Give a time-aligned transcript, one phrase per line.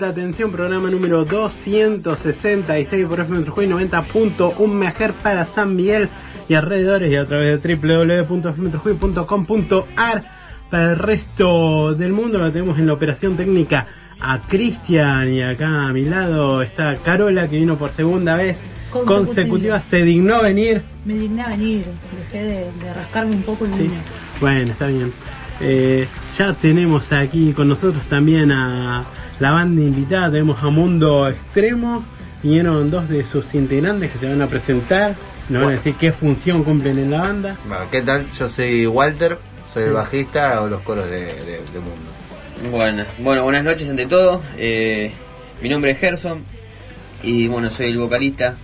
[0.00, 6.08] vuelta, atención, programa número 266 por FM 90.1 Mejer para San Miguel
[6.48, 10.24] y alrededores y a través de www.fmtrujuy.com.ar
[10.70, 13.88] para el resto del mundo la tenemos en la operación técnica
[14.18, 18.56] a Cristian y acá a mi lado está Carola que vino por segunda vez
[19.04, 20.80] consecutiva, se dignó a venir.
[21.04, 21.84] Me digné a venir,
[22.16, 23.90] dejé de, de rascarme un poco el sí.
[24.40, 25.12] Bueno, está bien.
[25.60, 26.08] Eh,
[26.38, 29.04] ya tenemos aquí con nosotros también a
[29.40, 32.04] la banda invitada tenemos a Mundo Extremo.
[32.42, 35.14] Vinieron dos de sus integrantes que se van a presentar.
[35.48, 37.56] Nos van a decir qué función cumplen en la banda.
[37.90, 38.28] ¿Qué tal?
[38.30, 39.38] Yo soy Walter,
[39.72, 42.70] soy el bajista o los coros de, Mundo.
[42.70, 44.42] Bueno, bueno, buenas noches ante todo.
[44.58, 45.10] Eh,
[45.62, 46.42] mi nombre es Gerson
[47.22, 48.56] y bueno, soy el vocalista,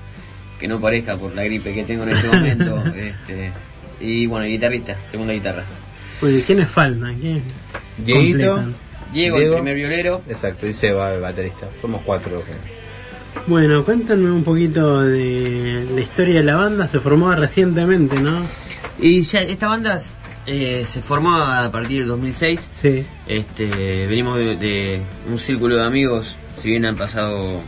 [0.61, 2.85] que no parezca por la gripe que tengo en este momento.
[2.95, 3.51] este,
[3.99, 5.65] y bueno, el guitarrista, segunda guitarra.
[6.21, 7.19] Oye, ¿quiénes faltan?
[7.19, 7.43] ¿Quién
[7.97, 8.63] Dieguito,
[9.17, 9.55] Diego, Diego.
[9.55, 10.23] el primer violero.
[10.29, 11.69] exacto, y Seba, el baterista.
[11.81, 12.43] Somos cuatro.
[13.47, 16.87] Bueno, cuéntame un poquito de la historia de la banda.
[16.87, 18.45] Se formó recientemente, ¿no?
[18.99, 20.01] Y ya esta banda
[20.47, 22.69] eh, se formó a partir del 2006.
[22.73, 23.07] Sí.
[23.27, 27.63] Este, venimos de, de un círculo de amigos, si bien han pasado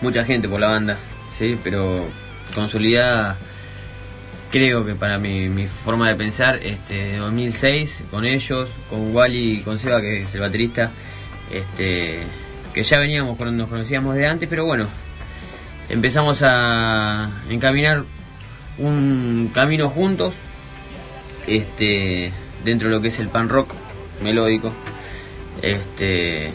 [0.00, 0.96] mucha gente por la banda,
[1.38, 2.06] sí, pero
[2.54, 3.36] consolidada,
[4.50, 9.52] creo que para mi, mi forma de pensar, este, de 2006 con ellos, con Wally
[9.52, 10.90] y con Seba que es el baterista,
[11.52, 12.20] este,
[12.72, 14.86] que ya veníamos, con- nos conocíamos de antes, pero bueno,
[15.88, 18.04] empezamos a encaminar
[18.78, 20.34] un camino juntos
[21.46, 22.30] este
[22.64, 23.72] dentro de lo que es el pan rock
[24.22, 24.72] melódico
[25.62, 26.50] este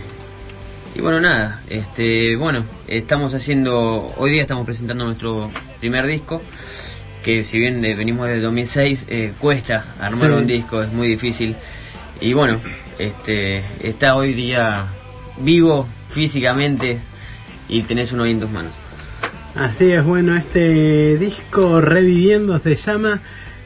[0.96, 5.50] y bueno nada este bueno estamos haciendo hoy día estamos presentando nuestro
[5.80, 6.42] primer disco
[7.24, 10.36] que si bien eh, venimos desde 2006 eh, cuesta armar Sí.
[10.36, 11.56] un disco es muy difícil
[12.22, 12.60] y bueno
[13.00, 14.86] este está hoy día
[15.40, 17.00] vivo físicamente
[17.70, 18.74] y tenés uno ahí en tus manos
[19.56, 23.22] Así es, bueno, este disco Reviviendo se llama.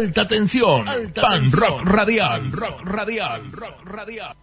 [0.00, 0.86] Alta tensión.
[1.14, 2.50] Pan rock radial.
[2.50, 3.52] Rock radial.
[3.52, 4.34] Rock radial.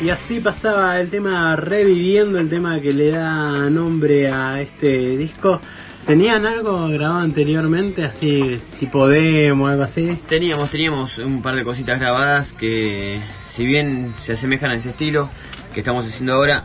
[0.00, 5.60] Y así pasaba el tema reviviendo, el tema que le da nombre a este disco.
[6.06, 10.18] ¿Tenían algo grabado anteriormente, así tipo demo, algo así?
[10.26, 15.28] Teníamos, teníamos un par de cositas grabadas que, si bien se asemejan a este estilo
[15.74, 16.64] que estamos haciendo ahora,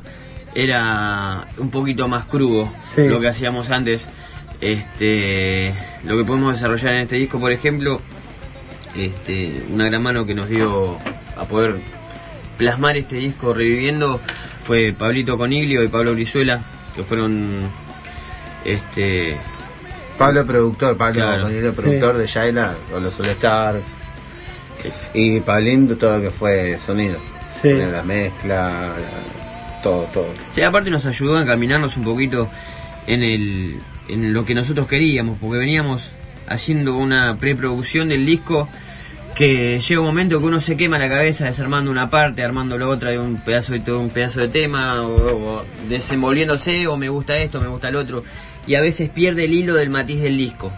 [0.55, 3.07] era un poquito más crudo Sí.
[3.07, 4.07] lo que hacíamos antes.
[4.59, 5.73] Este,
[6.05, 7.99] lo que podemos desarrollar en este disco, por ejemplo,
[8.95, 10.97] este, una gran mano que nos dio
[11.35, 11.75] a poder
[12.57, 14.19] plasmar este disco reviviendo
[14.63, 16.61] fue Pablito Coniglio y Pablo Brizuela,
[16.95, 17.61] que fueron
[18.65, 19.35] este
[20.17, 21.43] Pablo productor, Pablo Claro.
[21.43, 23.75] Coniglio, productor de Shaila, con los Solestar.
[25.13, 27.17] Y Pablín todo lo que fue sonido.
[27.61, 27.73] Sí.
[27.73, 29.40] La mezcla, la-
[29.81, 30.27] todo, todo.
[30.53, 32.49] Sí, aparte nos ayudó a encaminarnos un poquito
[33.07, 36.11] en, el, en lo que nosotros queríamos, porque veníamos
[36.47, 38.67] haciendo una preproducción del disco
[39.35, 42.87] que llega un momento que uno se quema la cabeza desarmando una parte, armando la
[42.87, 47.09] otra de un pedazo de todo un pedazo de tema, o, o desenvolviéndose, o me
[47.09, 48.23] gusta esto, me gusta el otro,
[48.67, 50.71] y a veces pierde el hilo del matiz del disco.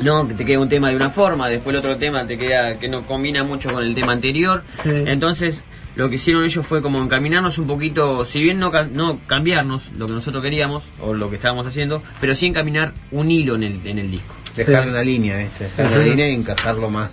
[0.00, 2.78] No, que te queda un tema de una forma, después el otro tema te queda
[2.78, 4.62] que no combina mucho con el tema anterior.
[4.82, 4.90] Sí.
[5.06, 5.62] Entonces,
[5.96, 9.92] lo que hicieron ellos fue como encaminarnos un poquito, si bien no, ca- no cambiarnos
[9.96, 13.64] lo que nosotros queríamos o lo que estábamos haciendo, pero sí encaminar un hilo en
[13.64, 14.34] el, en el disco.
[14.54, 14.90] Dejarle Sí.
[14.90, 15.64] una línea, ¿viste?
[15.64, 15.96] Dejarle Ajá.
[16.00, 17.10] una línea y encajarlo más,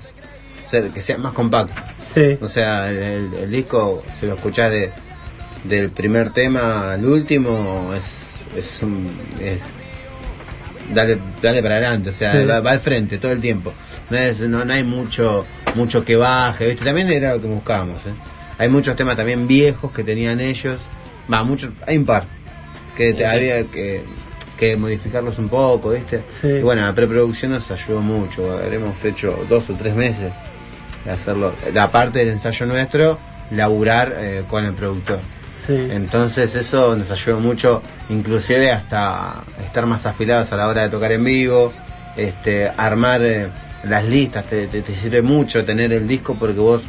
[0.65, 1.81] ser- que sea más compacto.
[2.13, 2.37] Sí.
[2.41, 4.91] O sea, el, el- el disco, si lo escuchás de,
[5.63, 8.03] del primer tema al último, es,
[8.57, 9.09] es un...
[9.39, 9.61] es-
[10.93, 12.45] dale, dale para adelante, o sea, Sí.
[12.45, 13.73] va, va al frente todo el tiempo.
[14.09, 16.85] No, es, no, no hay mucho mucho que baje, ¿viste?
[16.85, 18.11] También era lo que buscábamos, ¿eh?
[18.57, 20.79] Hay muchos temas también viejos que tenían ellos,
[21.31, 22.25] va, muchos, hay un par,
[22.95, 24.03] que te- había que,
[24.57, 26.22] que modificarlos un poco, ¿viste?
[26.41, 26.48] Sí.
[26.48, 30.31] Y bueno, la preproducción nos ayudó mucho, hemos hecho dos o tres meses
[31.03, 33.17] de hacerlo, la parte del ensayo nuestro,
[33.51, 35.19] laburar eh, con el productor.
[35.65, 35.74] Sí.
[35.91, 41.12] Entonces eso nos ayudó mucho, inclusive hasta estar más afilados a la hora de tocar
[41.12, 41.74] en vivo,
[42.17, 43.48] este, armar eh,
[43.86, 46.83] las listas, te, te- te sirve mucho tener el disco porque vos,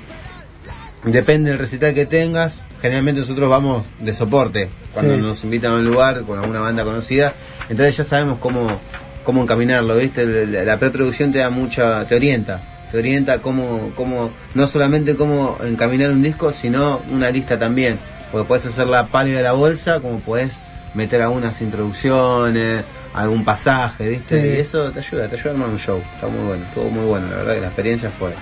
[1.04, 5.20] depende del recital que tengas, generalmente nosotros vamos de soporte, cuando Sí.
[5.20, 7.32] nos invitan a un lugar con alguna banda conocida,
[7.68, 8.78] entonces ya sabemos cómo,
[9.24, 10.24] cómo encaminarlo, ¿viste?
[10.46, 15.58] La, la preproducción te da mucha, te orienta, te orienta cómo, cómo, no solamente cómo
[15.64, 17.98] encaminar un disco, sino una lista también,
[18.32, 20.58] porque puedes hacer la pálida de la bolsa, como puedes
[20.94, 22.84] meter algunas introducciones,
[23.14, 24.40] algún pasaje, ¿viste?
[24.40, 24.48] Sí.
[24.56, 27.04] Y eso te ayuda, te ayuda a armar un show, está muy bueno, estuvo muy
[27.04, 28.32] bueno, la verdad que la experiencia fue...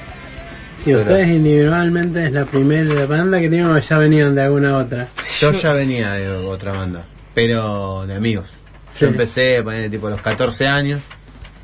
[0.85, 5.09] Y ustedes individualmente es la primera banda que tienen o ya venían de alguna otra.
[5.41, 8.51] Yo ya venía de otra banda, pero de amigos.
[8.93, 9.01] Sí.
[9.01, 11.01] Yo empecé a poner tipo a los 14 años,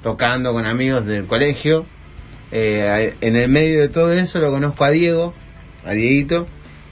[0.02, 1.84] tocando con amigos del colegio.
[2.52, 5.34] Eh, en el medio de todo eso lo conozco a Diego,
[5.84, 6.46] a Dieguito,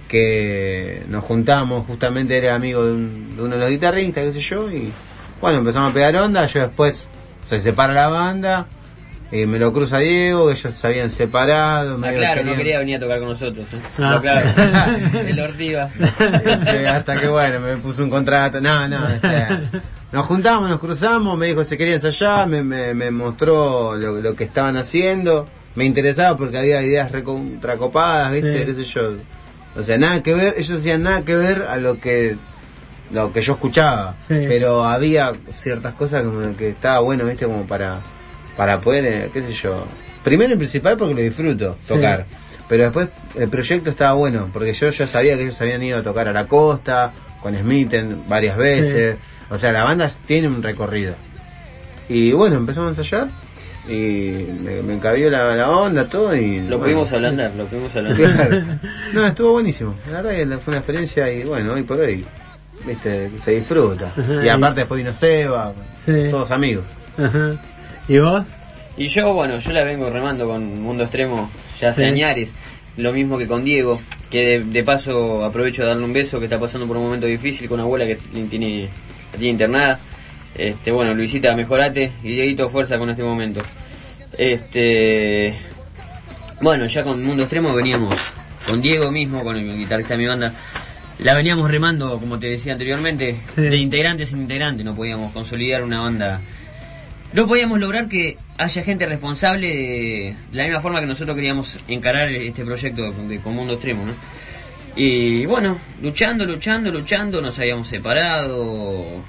[0.09, 4.40] que nos juntamos, justamente era amigo de, un- de uno de los guitarristas, qué sé
[4.40, 4.92] yo, y
[5.40, 7.06] bueno, empezamos a pegar onda, yo después
[7.49, 8.66] se separa la banda,
[9.33, 11.99] eh, me lo cruza Diego, ellos se habían separado.
[12.02, 13.66] Ah, claro, no quería venir a tocar con nosotros.
[13.75, 13.78] ¿eh?
[13.99, 14.14] Ah.
[14.14, 14.49] No, claro.
[15.26, 15.88] El Ortiva.
[15.99, 18.61] Este, hasta que bueno, me puso un contrato.
[18.61, 19.47] No, no, este,
[20.12, 24.37] nos juntamos, nos cruzamos, me dijo si quería ensayar, me, me, me mostró lo, lo
[24.37, 25.49] que estaban haciendo.
[25.75, 28.61] Me interesaba porque había ideas recontracopadas, ¿viste?
[28.61, 28.64] Sí.
[28.64, 29.12] ¿Qué sé yo?
[29.76, 32.37] O sea, nada que ver, ellos decían nada que ver a lo que
[33.11, 34.14] lo que yo escuchaba.
[34.26, 34.45] Sí.
[34.49, 37.45] Pero había ciertas cosas como que estaba bueno, ¿viste?
[37.45, 38.00] Como para,
[38.56, 39.84] para poder, eh, qué sé yo.
[40.25, 41.88] Primero y principal porque lo disfruto, Sí.
[41.94, 42.26] tocar.
[42.68, 46.02] Pero después el proyecto estaba bueno, porque yo ya sabía que ellos habían ido a
[46.02, 49.16] tocar a la costa, con Smithen varias veces.
[49.50, 51.14] O sea, la banda tiene un recorrido.
[52.08, 53.28] Y bueno, empezamos a ensayar
[53.88, 56.56] y me, me encabió la, la onda, todo y...
[56.58, 56.82] Lo bueno.
[56.82, 58.48] pudimos ablandar, lo pudimos ablandar.
[58.48, 58.62] Claro.
[59.12, 59.94] No, estuvo buenísimo.
[60.10, 62.25] La verdad que fue una experiencia y bueno, hoy por hoy,
[62.84, 64.12] viste, se disfruta.
[64.16, 65.72] Ajá, y y- aparte después vino Seba,
[66.04, 66.26] Sí.
[66.30, 66.84] todos amigos.
[67.16, 67.52] Ajá.
[68.08, 68.46] ¿Y vos?
[68.96, 72.08] Y yo, bueno, yo la vengo remando con Mundo Extremo ya hace Sí.
[72.08, 72.54] añares.
[72.96, 76.46] Lo mismo que con Diego, que de, de paso aprovecho de darle un beso, que
[76.46, 78.16] está pasando por un momento difícil con una abuela que
[78.48, 78.88] tiene,
[79.32, 79.98] la tiene internada.
[80.54, 83.60] Este, bueno, Luisita, mejorate y Dieguito, fuerza con este momento.
[84.38, 85.54] Este,
[86.62, 88.14] bueno, ya con Mundo Extremo veníamos
[88.66, 90.52] con Diego mismo, con el guitarrista de mi banda.
[91.18, 93.60] La veníamos remando, como te decía anteriormente, Sí.
[93.62, 96.40] de integrantes en integrantes, no podíamos consolidar una banda
[97.36, 102.30] no podíamos lograr que haya gente responsable de, la misma forma que nosotros queríamos encarar
[102.30, 104.14] este proyecto de, con Mundo Extremo, ¿no?
[104.96, 109.22] Y bueno, luchando, luchando, luchando, nos habíamos separado.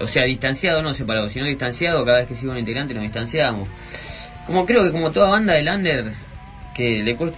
[0.00, 2.04] O sea, distanciado, no separado, sino distanciado.
[2.04, 3.68] Cada vez que sigo un integrante nos distanciamos.
[4.46, 6.12] Como creo que como toda banda de Lander,
[6.76, 7.34] que le cuest-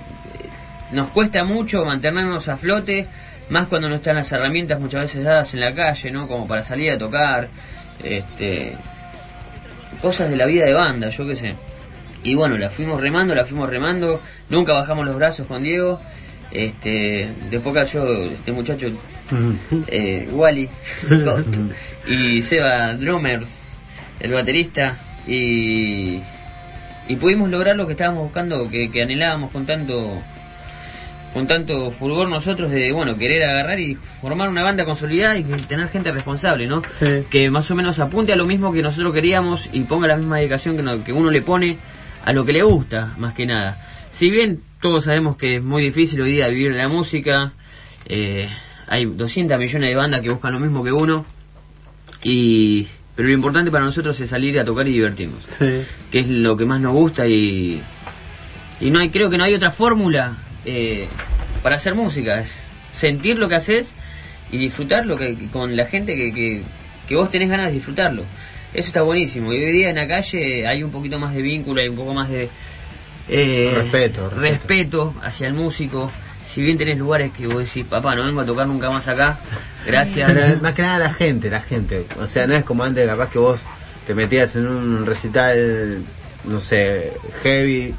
[0.92, 3.06] nos cuesta mucho mantenernos a flote,
[3.48, 6.28] más cuando no están las herramientas muchas veces dadas en la calle, ¿no?
[6.28, 7.48] Como para salir a tocar,
[8.02, 8.76] este,
[10.04, 11.54] cosas de la vida de banda, yo qué sé.
[12.22, 14.20] Y bueno, la fuimos remando, la fuimos remando,
[14.50, 15.98] nunca bajamos los brazos con Diego.
[16.50, 18.88] Este, después cayó este muchacho,
[19.88, 20.68] eh, Wally,
[21.24, 21.56] Ghost,
[22.06, 23.48] y Seba Drummers,
[24.20, 26.20] el baterista, y,
[27.08, 30.22] y pudimos lograr lo que estábamos buscando, que, que anhelábamos con tanto
[31.34, 35.88] con tanto fulgor nosotros de bueno querer agarrar y formar una banda consolidada y tener
[35.88, 36.80] gente responsable, ¿no?
[37.00, 37.24] Sí.
[37.28, 40.38] Que más o menos apunte a lo mismo que nosotros queríamos y ponga la misma
[40.38, 41.76] dedicación que, no- que uno le pone
[42.24, 43.84] a lo que le gusta, más que nada.
[44.10, 47.52] Si bien todos sabemos que es muy difícil hoy día vivir la música,
[48.06, 48.48] eh,
[48.86, 51.26] hay 200 millones de bandas que buscan lo mismo que uno,
[52.22, 55.82] y pero lo importante para nosotros es salir a tocar y divertirnos Sí.
[56.10, 57.80] que es lo que más nos gusta y
[58.80, 60.32] y no hay creo que no hay otra fórmula
[60.64, 61.08] eh,
[61.62, 63.92] para hacer música es sentir lo que haces
[64.50, 66.62] y disfrutar lo que con la gente que, que,
[67.08, 68.22] que vos tenés ganas de disfrutarlo.
[68.72, 69.52] Eso está buenísimo.
[69.52, 72.12] Y hoy día en la calle hay un poquito más de vínculo hay un poco
[72.12, 72.48] más de
[73.28, 74.40] eh, Respeto, respeto.
[74.40, 76.10] respeto hacia el músico.
[76.44, 79.38] Si bien tenés lugares que vos decís papá no vengo a tocar nunca más acá
[79.86, 80.30] gracias.
[80.32, 82.04] Pero más que nada la gente, la gente.
[82.20, 83.60] O sea, no es como antes, capaz que vos
[84.06, 86.02] te metías en un recital,
[86.44, 87.94] no sé, heavy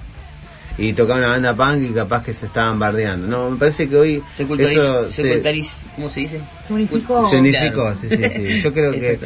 [0.78, 3.28] y tocaba una banda punk y capaz que se estaban bardeando.
[3.28, 5.42] No, me parece que hoy se culturiz- eso se
[5.96, 6.42] ¿cómo se dice?
[6.68, 7.30] Se unificó.
[7.30, 7.74] se unificó.
[7.84, 7.96] Claro.
[7.96, 8.62] Sí, sí, sí.
[8.62, 9.20] Yo creo que,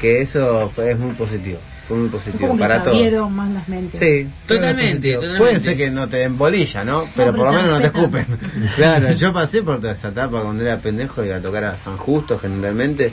[0.00, 1.58] que eso fue, es muy positivo.
[1.86, 2.96] Fue muy positivo como que para se todos.
[2.96, 3.98] abrieron más las mentes.
[3.98, 5.38] Sí, Totalmente, totalmente.
[5.42, 7.00] Puede ser que no te den bolilla, ¿no?
[7.16, 8.26] Pero pero por lo menos no te escupen.
[8.76, 11.96] claro, yo pasé por toda esa etapa cuando era pendejo iba a tocar a San
[11.96, 13.10] Justo generalmente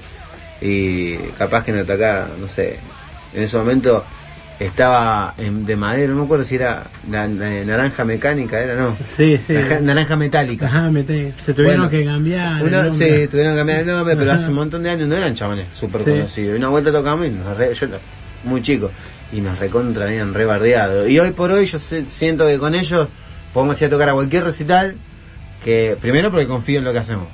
[0.61, 2.77] y capaz que me tocaba, no sé,
[3.33, 4.03] en ese momento
[4.59, 8.95] estaba en- de madera, no me acuerdo si era la, la naranja mecánica, era no.
[9.17, 9.53] Sí, sí.
[9.53, 10.65] Naranja, naranja metálica.
[10.67, 12.63] Ajá, se tuvieron Bueno, que cambiar.
[12.63, 15.33] Uno, sí, tuvieron que cambiar el nombre, pero hace un montón de años no eran
[15.35, 16.11] chabones súper Sí.
[16.11, 16.53] conocidos.
[16.55, 17.87] Y una vuelta tocamos y nos re- yo
[18.43, 18.91] muy chico,
[19.31, 21.07] y nos recontra habían re bardeado.
[21.07, 23.07] Y hoy por hoy yo sé- siento que con ellos
[23.53, 24.95] podemos ir a tocar a cualquier recital,
[25.63, 27.27] que primero porque confío en lo que hacemos.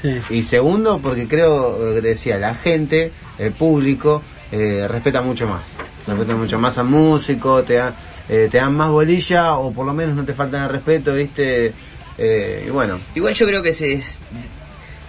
[0.00, 0.14] Sí.
[0.30, 4.20] Y segundo, porque creo, que decía, la gente, el público,
[4.50, 5.62] eh, respeta mucho más.
[6.06, 7.94] Respeta mucho más al músico, te, da,
[8.28, 11.72] eh, te dan más bolilla o por lo menos no te faltan el respeto, ¿viste?
[12.18, 14.00] Eh, y bueno, Igual yo creo que se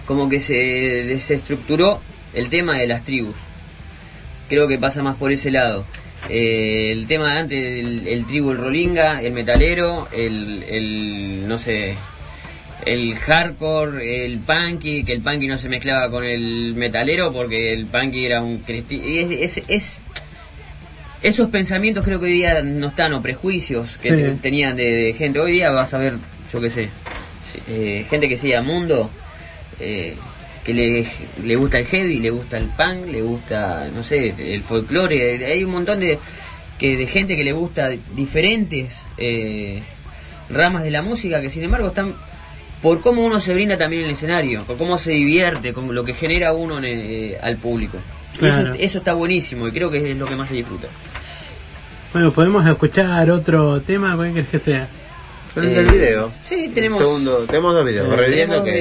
[0.06, 2.00] como que se desestructuró
[2.34, 3.36] el tema de las tribus.
[4.48, 5.84] Creo que pasa más por ese lado.
[6.28, 11.96] Eh, el tema de antes, el, tribu, el rolinga, el metalero, el, el no sé,
[12.86, 17.86] el hardcore, el punky, que el punky no se mezclaba con el metalero porque el
[17.86, 20.00] punky era un cristi- y es, es, es-
[21.24, 24.16] esos pensamientos creo que hoy día no están o prejuicios que Sí.
[24.16, 26.14] te- tenían de, de gente hoy día vas a ver
[26.52, 26.90] yo qué sé
[27.66, 29.10] eh, gente que sigue a mundo
[29.80, 30.14] eh,
[30.64, 31.06] que le,
[31.44, 35.64] le gusta el heavy le gusta el punk le gusta no sé el folclore hay
[35.64, 36.18] un montón de
[36.78, 39.82] que de gente que le gusta diferentes eh,
[40.50, 42.14] ramas de la música que sin embargo están
[42.82, 46.04] por cómo uno se brinda también en el escenario, por cómo se divierte, con lo
[46.04, 47.96] que genera uno en el- al público.
[48.38, 48.74] Claro.
[48.74, 50.88] Eso, eso está buenísimo y creo que es lo que más se disfruta.
[52.14, 54.88] Bueno, podemos escuchar otro tema, ¿cuál querés que sea?
[55.56, 56.32] el Eh, del video.
[56.44, 58.80] sí, tenemos- Segundo, tenemos dos videos, reviviendo que,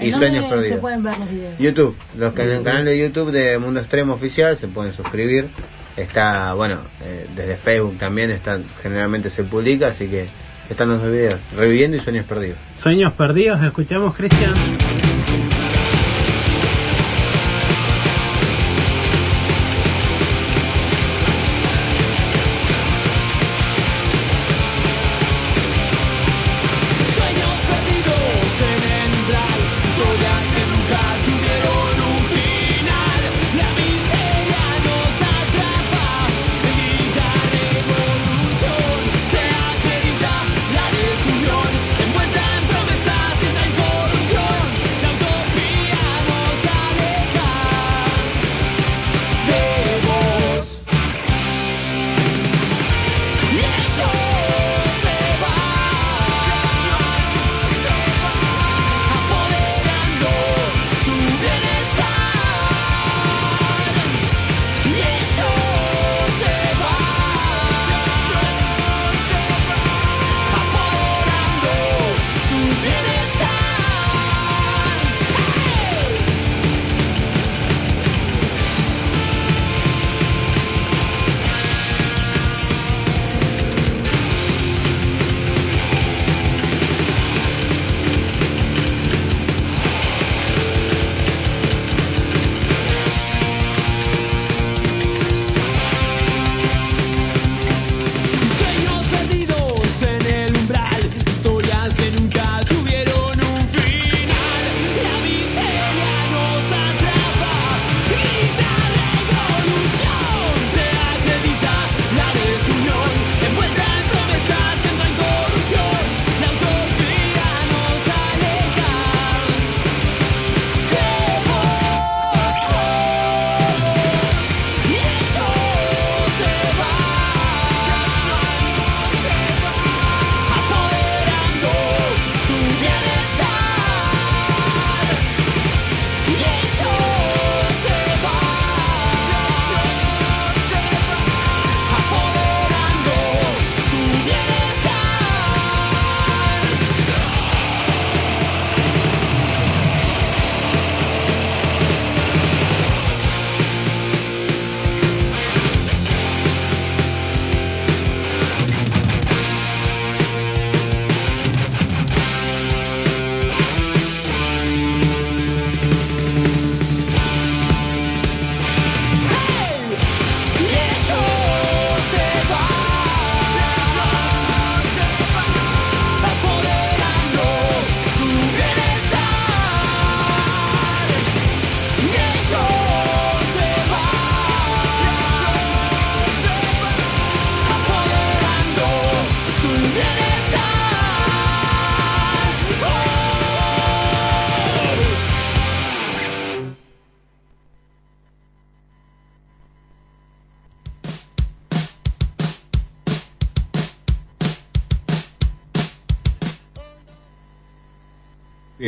[0.00, 0.80] y ¿En sueños dónde se perdidos.
[0.80, 1.58] pueden ver los videos?
[1.60, 5.46] YouTube, los que en el canal de YouTube de Mundo Extremo Oficial se pueden suscribir.
[5.96, 10.26] Está, bueno, eh, desde Facebook también están, generalmente se publica, así que
[10.70, 12.56] están los dos videos, Reviviendo y Sueños Perdidos.
[12.82, 14.54] Sueños perdidos, escuchamos, Cristian.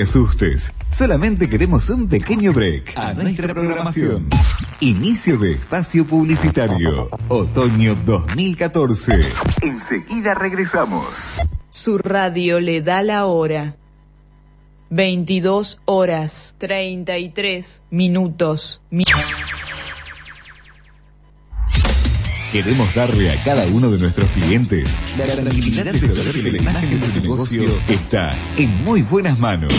[0.03, 0.73] Te asustes.
[0.91, 4.29] Solamente queremos un pequeño break a nuestra programación.
[4.81, 7.09] Inicio de espacio publicitario.
[7.29, 9.13] Otoño 2014.
[9.63, 11.07] Enseguida regresamos.
[11.71, 13.77] Su radio le da la hora.
[14.91, 18.83] 22 horas 33 minutos.
[18.91, 19.05] Mi-
[22.53, 26.91] Queremos darle a cada uno de nuestros clientes la tranquilidad de saber que la imagen
[26.91, 29.73] de su negocio está en muy buenas manos.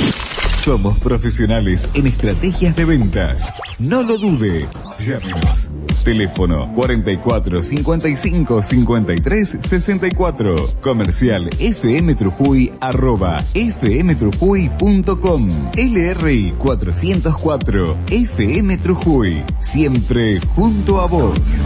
[0.63, 3.47] Somos profesionales en estrategias de ventas.
[3.77, 4.67] No lo dude.
[4.97, 5.67] Llámenos.
[6.03, 10.67] Teléfono 44 55 53 64.
[10.81, 15.49] Comercial FM Trujuy arroba fmtrujuy.com.
[15.77, 19.43] LRI 404 FM Trujuy.
[19.59, 21.59] Siempre junto a vos.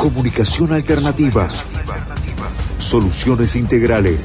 [0.00, 1.48] Comunicación alternativa.
[2.78, 4.18] Soluciones integrales.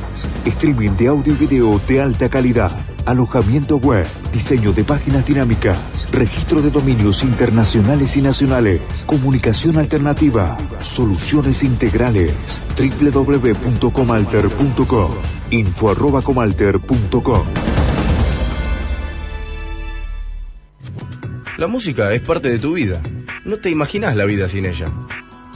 [0.46, 2.72] Streaming de audio y video de alta calidad.
[3.06, 4.08] Alojamiento web.
[4.32, 6.08] Diseño de páginas dinámicas.
[6.14, 9.04] Registro de dominios internacionales y nacionales.
[9.06, 10.56] Comunicación alternativa.
[10.82, 12.62] Soluciones integrales.
[12.78, 15.12] www.comalter.com.
[15.52, 17.48] Info arroba comalter.com.
[21.58, 23.04] La música es parte de tu vida.
[23.44, 24.90] No te imaginas la vida sin ella.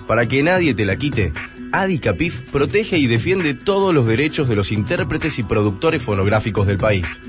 [0.09, 1.33] Para que nadie te la quite,
[1.71, 6.79] Adi Capif protege y defiende todos los derechos de los intérpretes y productores fonográficos del
[6.79, 7.21] país.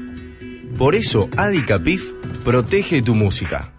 [0.78, 2.10] Por eso, Adi Capif
[2.42, 3.70] protege tu música.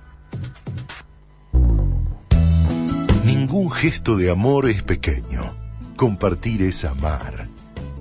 [3.25, 5.51] Ningún gesto de amor es pequeño.
[5.95, 7.47] Compartir es amar.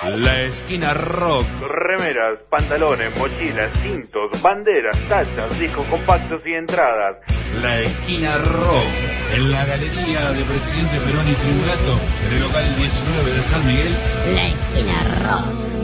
[0.08, 1.48] La esquina rock.
[1.62, 7.18] Remeras, pantalones, mochilas, cintos, banderas, tachas, discos compactos y entradas.
[7.56, 8.86] La esquina rock.
[9.34, 13.96] En la galería de Presidente Perón y Triunvirato, en el local 19 de San Miguel.
[14.36, 15.76] La esquina rock.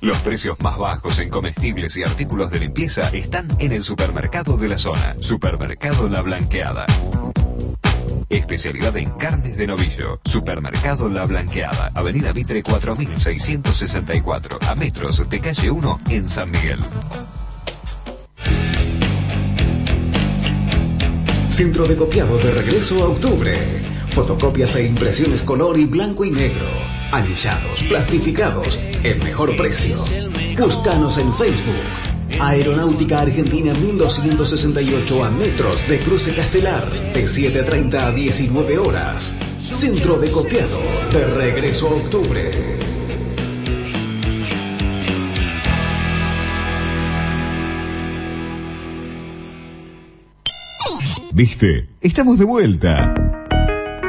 [0.00, 4.68] Los precios más bajos en comestibles y artículos de limpieza están en el supermercado de
[4.68, 5.16] la zona.
[5.18, 6.86] Supermercado La Blanqueada.
[8.32, 10.18] Especialidad en carnes de novillo.
[10.24, 11.90] Supermercado La Blanqueada.
[11.94, 14.58] Avenida Mitre 4664.
[14.62, 16.78] A metros de calle 1 en San Miguel.
[21.50, 23.54] Centro de copiado de regreso a octubre.
[24.12, 26.64] Fotocopias e impresiones color y blanco y negro.
[27.12, 29.96] Anillados, plastificados, el mejor precio.
[30.56, 32.11] Búscanos en Facebook.
[32.40, 39.34] Aeronáutica Argentina 1268 a metros de Cruce Castelar, de 7.30 a 19 horas.
[39.58, 40.80] Centro de copiado
[41.12, 42.78] de regreso a octubre.
[51.34, 51.88] ¿Viste?
[52.00, 53.14] Estamos de vuelta.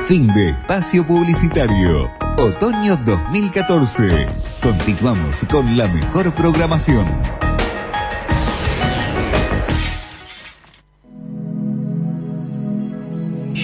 [0.08, 2.12] Fin de espacio publicitario.
[2.38, 4.28] Otoño 2014.
[4.62, 7.06] Continuamos con la mejor programación.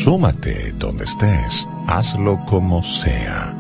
[0.10, 1.68] Súmate donde estés.
[1.86, 3.54] Hazlo como sea.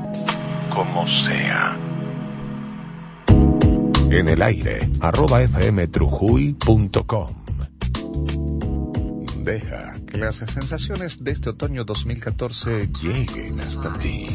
[0.73, 1.77] Como sea.
[4.09, 7.27] En el aire, arroba fmtrujuy.com.
[9.43, 14.25] Deja que las sensaciones de este otoño 2014 lleguen hasta ti.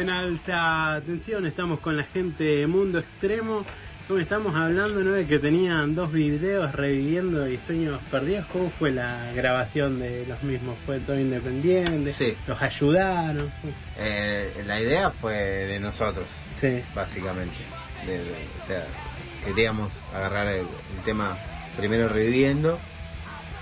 [0.00, 3.64] En alta tensión, estamos con la gente de Mundo Extremo.
[4.08, 5.12] Como estamos hablando, ¿no?
[5.12, 8.44] De que tenían dos videos reviviendo y sueños perdidos.
[8.52, 10.76] ¿Cómo fue la grabación de los mismos?
[10.84, 12.10] ¿Fue todo independiente?
[12.10, 12.34] Sí.
[12.48, 13.52] ¿Los ayudaron?
[13.98, 16.26] Eh, la idea fue de nosotros,
[16.60, 16.80] Sí.
[16.94, 17.54] básicamente.
[18.04, 18.84] De- de- o sea,
[19.44, 21.36] queríamos agarrar el, el tema
[21.76, 22.80] primero reviviendo.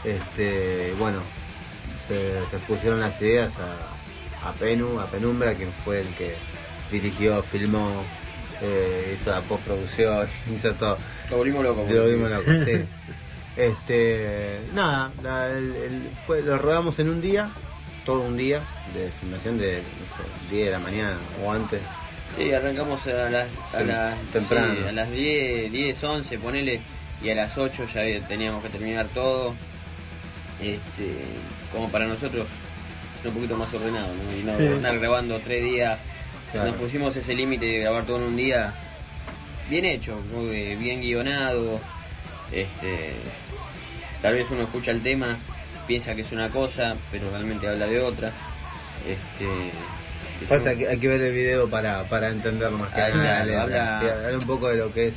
[0.04, 1.18] Este, bueno,
[2.06, 3.97] se, se pusieron las ideas a,
[4.44, 6.34] a Penu, a Penumbra, quien fue el que
[6.90, 8.02] dirigió, filmó,
[8.62, 10.98] eh, hizo la postproducción, hizo todo.
[11.30, 11.86] Lo volvimos locos.
[11.86, 12.72] Sí, lo volvimos locos, sí.
[13.56, 17.48] Este, nada, la- el- el- fue, lo rodamos en un día,
[18.06, 18.60] todo un día
[18.94, 21.80] de filmación de, no sé, 10 de la mañana o antes.
[22.36, 24.74] Sí, arrancamos a las, a las, temprano.
[24.80, 26.80] sí, a las 10, 10, 11, ponele,
[27.20, 29.52] y a las 8 ya teníamos que terminar todo.
[30.60, 31.12] Este,
[31.72, 32.46] como para nosotros
[33.26, 34.36] un poquito más ordenado, ¿no?
[34.38, 34.64] Y no Sí.
[34.64, 35.98] estar grabando tres días.
[36.52, 36.70] Claro.
[36.70, 38.72] Nos pusimos ese límite de grabar todo en un día
[39.68, 41.80] bien hecho, muy bien guionado.
[42.52, 43.12] Este,
[44.22, 45.36] tal vez uno escucha el tema,
[45.86, 48.32] piensa que es una cosa, pero realmente habla de otra.
[49.06, 49.72] Este,
[50.48, 53.44] Pasa que hay que ver el video para, para entender más que Ah, nada la
[53.44, 55.14] claro, habla- Sí, habla un poco de lo que es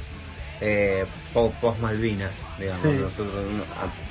[0.61, 2.81] eh, post, Malvinas, digamos.
[2.81, 2.89] Sí.
[2.99, 3.45] Nosotros,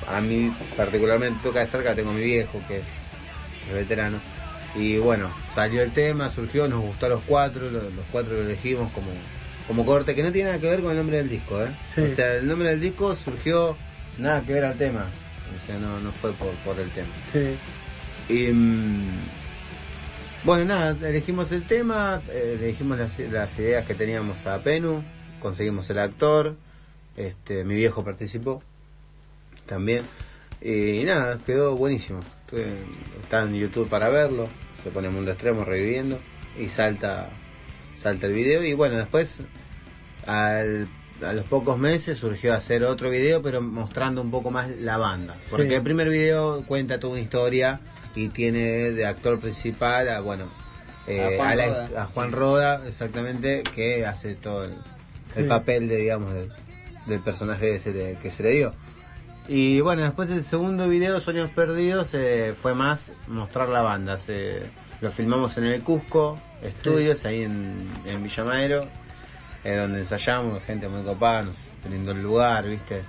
[0.07, 2.83] a, a mí particularmente toca de cerca, tengo a mi viejo que es
[3.73, 4.17] veterano.
[4.75, 8.41] Y bueno, salió el tema, surgió, nos gustó a los cuatro, lo- los, cuatro lo
[8.41, 9.07] elegimos como,
[9.67, 11.69] como corte, que no tiene nada que ver con el nombre del disco, ¿eh?
[11.93, 12.01] Sí.
[12.01, 13.75] O sea, el nombre del disco surgió
[14.17, 15.07] nada que ver al tema.
[15.61, 17.09] O sea, no, no fue por, por el tema.
[17.33, 17.55] Sí.
[18.33, 19.19] Y, mm,
[20.45, 25.03] bueno, nada, elegimos el tema, eh, elegimos las, las ideas que teníamos a Penu,
[25.41, 26.55] conseguimos el actor,
[27.17, 28.63] este, mi viejo participó
[29.65, 30.03] también.
[30.61, 32.21] Y nada, quedó buenísimo.
[32.51, 34.47] Está en YouTube para verlo,
[34.83, 36.19] se pone Mundo Extremo reviviendo
[36.59, 37.29] y salta
[37.97, 39.41] salta el video y bueno, después
[40.25, 40.87] al-
[41.25, 45.35] a los pocos meses surgió hacer otro video pero mostrando un poco más la banda.
[45.49, 45.73] Porque Sí.
[45.75, 47.79] el primer video cuenta toda una historia
[48.15, 50.45] y tiene de actor principal a bueno
[51.07, 52.01] eh, A Juan a, la- Roda.
[52.03, 54.65] a Juan Roda exactamente que hace todo
[55.35, 56.51] el, papel de digamos del,
[57.05, 58.73] del personaje ese de- que se le dio.
[59.47, 64.17] Y bueno, después el segundo video, Sueños Perdidos, eh, fue más mostrar la banda.
[64.17, 64.61] Se,
[65.01, 68.87] lo filmamos en el Cusco Estudios, ahí en, en Villa Madero,
[69.63, 73.01] eh, donde ensayamos, gente muy copada, nos brindó el lugar, ¿viste?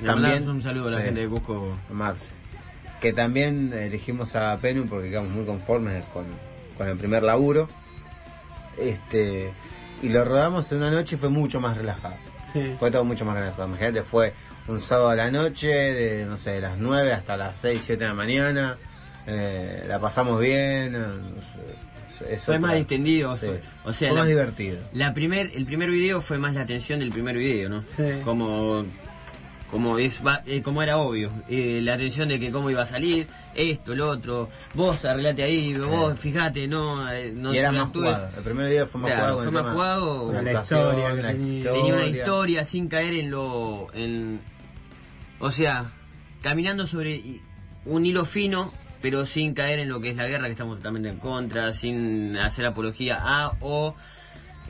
[0.00, 1.76] Le mandamos un saludo a la sí, gente de Cusco.
[1.90, 2.26] Marce.
[3.00, 6.24] Que también elegimos a Penum porque quedamos muy conformes con,
[6.78, 7.68] con el primer laburo.
[8.78, 9.52] Este,
[10.02, 12.14] y lo rodamos en una noche y fue mucho más relajado.
[12.52, 12.74] Sí.
[12.78, 13.68] Fue todo mucho más relajado.
[13.68, 14.34] Imagínate, fue
[14.68, 18.02] un sábado a la noche, de no sé, de las 9 hasta las 6, 7
[18.04, 18.76] de la mañana.
[19.26, 20.94] Eh, la pasamos bien.
[22.28, 23.46] es Fue otra- más distendido, sí.
[23.46, 24.78] fue- o sea, Fue la- más divertido.
[24.92, 27.82] La primer, el primer video fue más la atención del primer video, ¿no?
[27.82, 28.20] Sí.
[28.24, 28.84] Como,
[29.70, 32.86] como es, va- eh, como era obvio, eh, la atención de que cómo iba a
[32.86, 37.90] salir, esto, lo otro, vos arreglate ahí, vos fijate, no, eh, no y era más
[37.92, 38.16] sobreactúes.
[38.18, 38.36] jugado.
[38.38, 39.42] El primer video fue más Claro, jugado.
[39.42, 40.24] fue más tema- jugado.
[40.32, 41.58] con la historia la tenía.
[41.58, 41.72] historia.
[41.80, 44.40] Tenía una historia sin caer en lo, en,
[45.38, 45.90] o sea,
[46.42, 47.22] caminando sobre
[47.84, 51.08] un hilo fino, pero sin caer en lo que es la guerra que estamos totalmente
[51.10, 53.94] en contra, sin hacer apología a o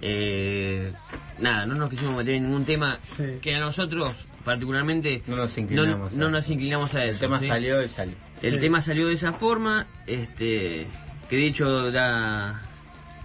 [0.03, 0.93] eh,
[1.39, 3.39] nada, no nos quisimos meter en ningún tema Sí.
[3.43, 4.17] que a nosotros
[4.55, 6.31] particularmente No nos inclinamos no, a no eso.
[6.31, 7.21] nos inclinamos a El eso.
[7.21, 7.47] tema ¿sí?
[7.47, 8.15] salió y salió.
[8.43, 8.61] El Sí.
[8.61, 10.87] tema salió de esa forma, este,
[11.29, 12.61] que de hecho da,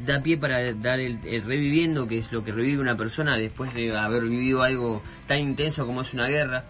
[0.05, 3.73] da pie para dar el, el reviviendo, que es lo que revive una persona después
[3.73, 6.65] de haber vivido algo tan intenso como es una guerra.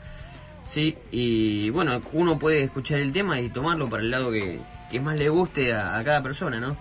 [0.68, 5.00] Sí, y bueno, uno puede escuchar el tema y tomarlo para el lado que, que
[5.02, 6.78] más le guste a, a cada persona, ¿no?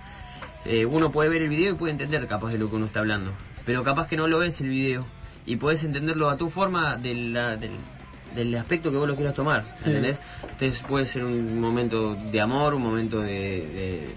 [0.64, 3.00] Eh, uno puede ver el video y puede entender capaz de lo que uno está
[3.00, 3.32] hablando,
[3.66, 5.04] pero capaz que no lo ves el video
[5.46, 7.72] y puedes entenderlo a tu forma de la- del,
[8.34, 9.84] del aspecto que vos lo quieras tomar, Sí.
[9.90, 10.18] ¿entendés?
[10.42, 14.08] Entonces puede ser un momento de amor, un momento de,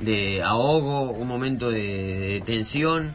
[0.00, 3.14] de, de ahogo, un momento de, de tensión,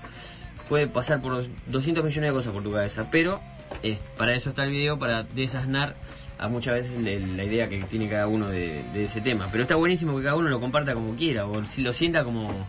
[0.70, 3.42] puede pasar por los 200 millones de cosas por tu cabeza, pero
[3.84, 5.96] es, para eso está el video, para desasnar
[6.38, 9.48] a muchas veces le- la idea que tiene cada uno de, de ese tema.
[9.52, 12.66] Pero está buenísimo que cada uno lo comparta como quiera, o si lo sienta como,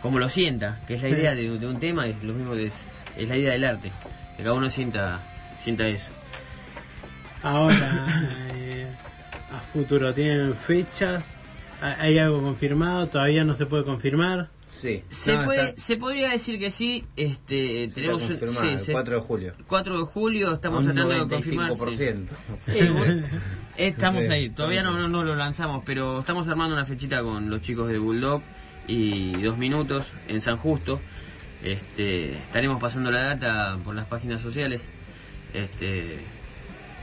[0.00, 1.14] como lo sienta, que es la Sí.
[1.16, 2.88] idea de, de un tema, es lo mismo que es,
[3.18, 3.90] es la idea del arte,
[4.36, 5.20] que cada uno sienta,
[5.58, 6.10] sienta eso.
[7.42, 8.06] Ahora,
[8.54, 8.86] eh,
[9.52, 11.24] a futuro, ¿tienen fechas?
[11.80, 13.06] ¿Ha- ¿Hay algo confirmado?
[13.06, 14.48] ¿Todavía no se puede confirmar?
[14.66, 15.02] Sí.
[15.08, 18.92] Se, No, puede, está- se podría decir que sí, este, tenemos un- sí, el se-
[18.92, 19.54] 4 de julio.
[19.66, 21.70] 4 de julio, estamos tratando de confirmar.
[21.72, 22.28] 95%.
[22.66, 22.72] sí.
[22.72, 23.26] Sí, bueno,
[23.78, 27.48] estamos Sí, ahí, todavía no, no, no lo lanzamos, pero estamos armando una fechita con
[27.48, 28.42] los chicos de Bulldog
[28.88, 31.00] y dos minutos en San Justo.
[31.62, 34.84] Este, estaremos pasando la data por las páginas sociales.
[35.54, 36.18] Este,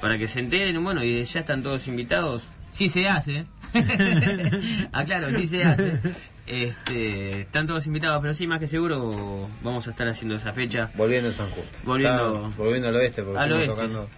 [0.02, 2.48] para que se enteren, bueno, y ya están todos invitados.
[2.72, 3.46] Sí se hace.
[4.92, 6.00] Aclaro, sí se hace.
[6.48, 10.92] Este, están todos invitados, pero sí, más que seguro vamos a estar haciendo esa fecha.
[10.96, 11.78] Volviendo a San Justo.
[11.84, 13.88] Volviendo- Está- volviendo al oeste, porque Al estuvimos oeste.
[13.94, 14.10] tocando,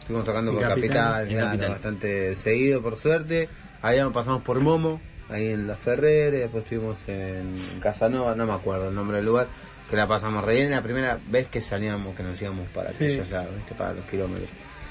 [0.00, 1.12] estuvimos tocando En por Capital.
[1.22, 1.70] Capital, Capital.
[1.70, 3.48] bastante seguido, por suerte.
[3.82, 8.88] Ahí pasamos por Momo, ahí en La Ferrere, después estuvimos en Casanova, no me acuerdo
[8.88, 9.48] el nombre del lugar,
[9.94, 12.96] que la pasamos re bien, la primera vez que salíamos, que nos íbamos para Sí.
[13.04, 13.74] aquellos lados, ¿viste?
[13.74, 14.50] para los kilómetros.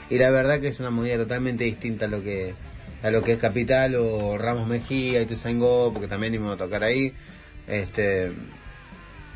[0.09, 2.53] Y la verdad que es una movida totalmente distinta a lo que
[3.03, 6.83] a lo que es Capital o Ramos Mejía y Tuzangó, porque también íbamos a tocar
[6.83, 7.13] ahí.
[7.67, 8.31] Este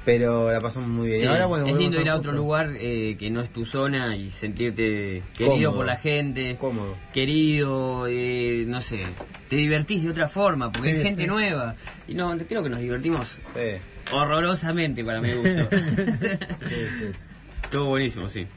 [0.08, 1.20] pero la pasamos muy bien.
[1.20, 2.42] Sí, ahora, bueno, es lindo ir a otro Justo.
[2.42, 5.76] lugar eh, que no es tu zona y sentirte querido Cómodo.
[5.76, 6.96] por la gente, Cómodo.
[7.14, 9.02] querido, eh, no sé,
[9.50, 11.28] te divertís de otra forma porque Sí, hay gente sí.
[11.28, 11.76] nueva.
[12.08, 13.42] Y no, creo que nos divertimos
[14.14, 15.68] horrorosamente para mi gusto.
[17.64, 18.48] Estuvo buenísimo, sí.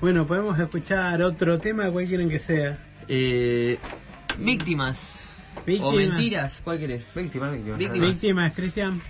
[0.00, 2.78] Bueno, podemos escuchar otro tema, ¿cuál quieren que sea?
[3.08, 3.76] Eh,
[4.38, 5.34] víctimas.
[5.66, 5.92] Víctimas.
[5.92, 7.12] O mentiras, ¿cuál querés?
[7.14, 7.78] Víctimas, víctimas.
[7.78, 8.08] Víctimas.
[8.10, 9.02] Víctimas, Cristian.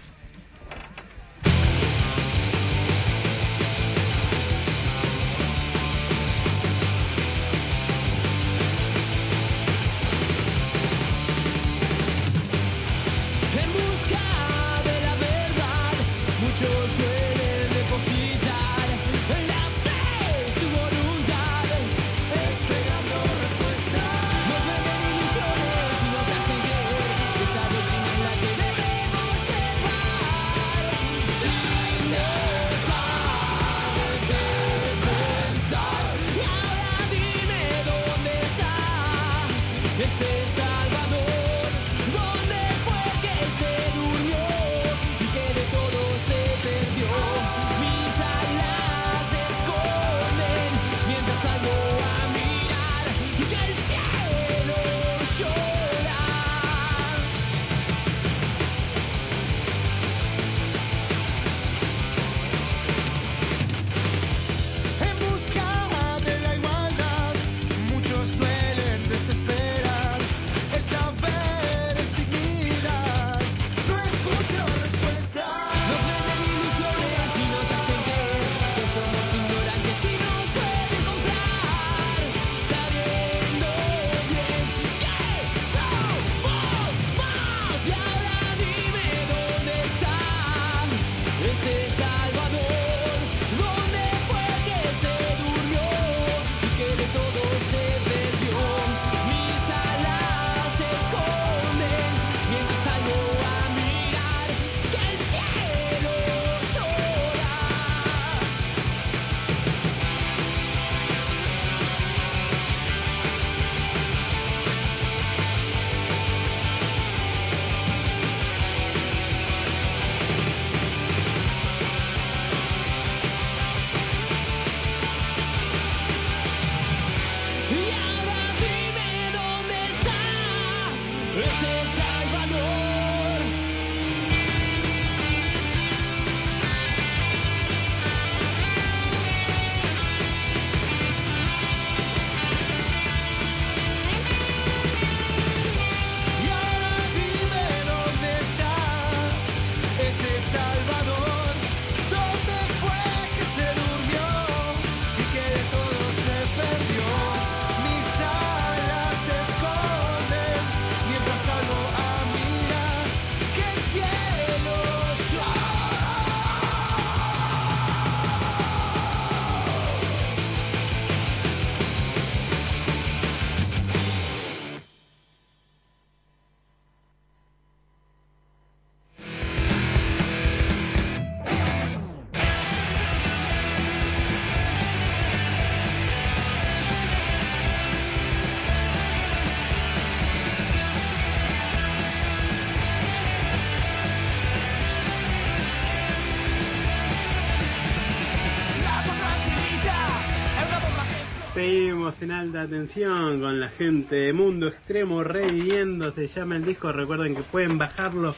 [202.21, 207.37] En alta tensión con la gente de Mundo Extremo reviviendo, se llama el disco, recuerden
[207.37, 208.35] que pueden bajarlo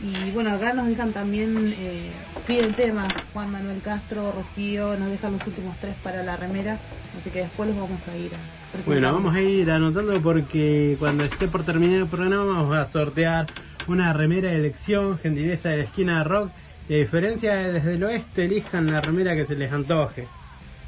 [0.00, 2.10] Y bueno, acá nos dejan también, eh,
[2.46, 6.78] piden temas, Juan Manuel Castro, Rocío, nos dejan los últimos tres para la remera,
[7.18, 8.84] así que después los vamos a ir a presentar.
[8.86, 13.46] Bueno, vamos a ir anotando porque cuando esté por terminar el programa vamos a sortear
[13.88, 16.50] una remera de elección, gentileza de la esquina de rock.
[16.88, 20.26] Y a diferencia de desde el oeste, elijan la remera que se les antoje.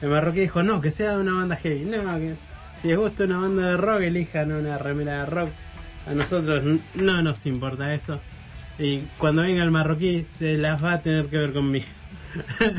[0.00, 1.84] El marroquí dijo, no, que sea de una banda heavy.
[1.84, 2.36] No, que
[2.82, 5.50] si les gusta una banda de rock, elijan una remera de rock.
[6.06, 6.62] A nosotros
[6.94, 8.20] no nos importa eso.
[8.78, 11.84] Y cuando venga el marroquí, se las va a tener que ver conmigo.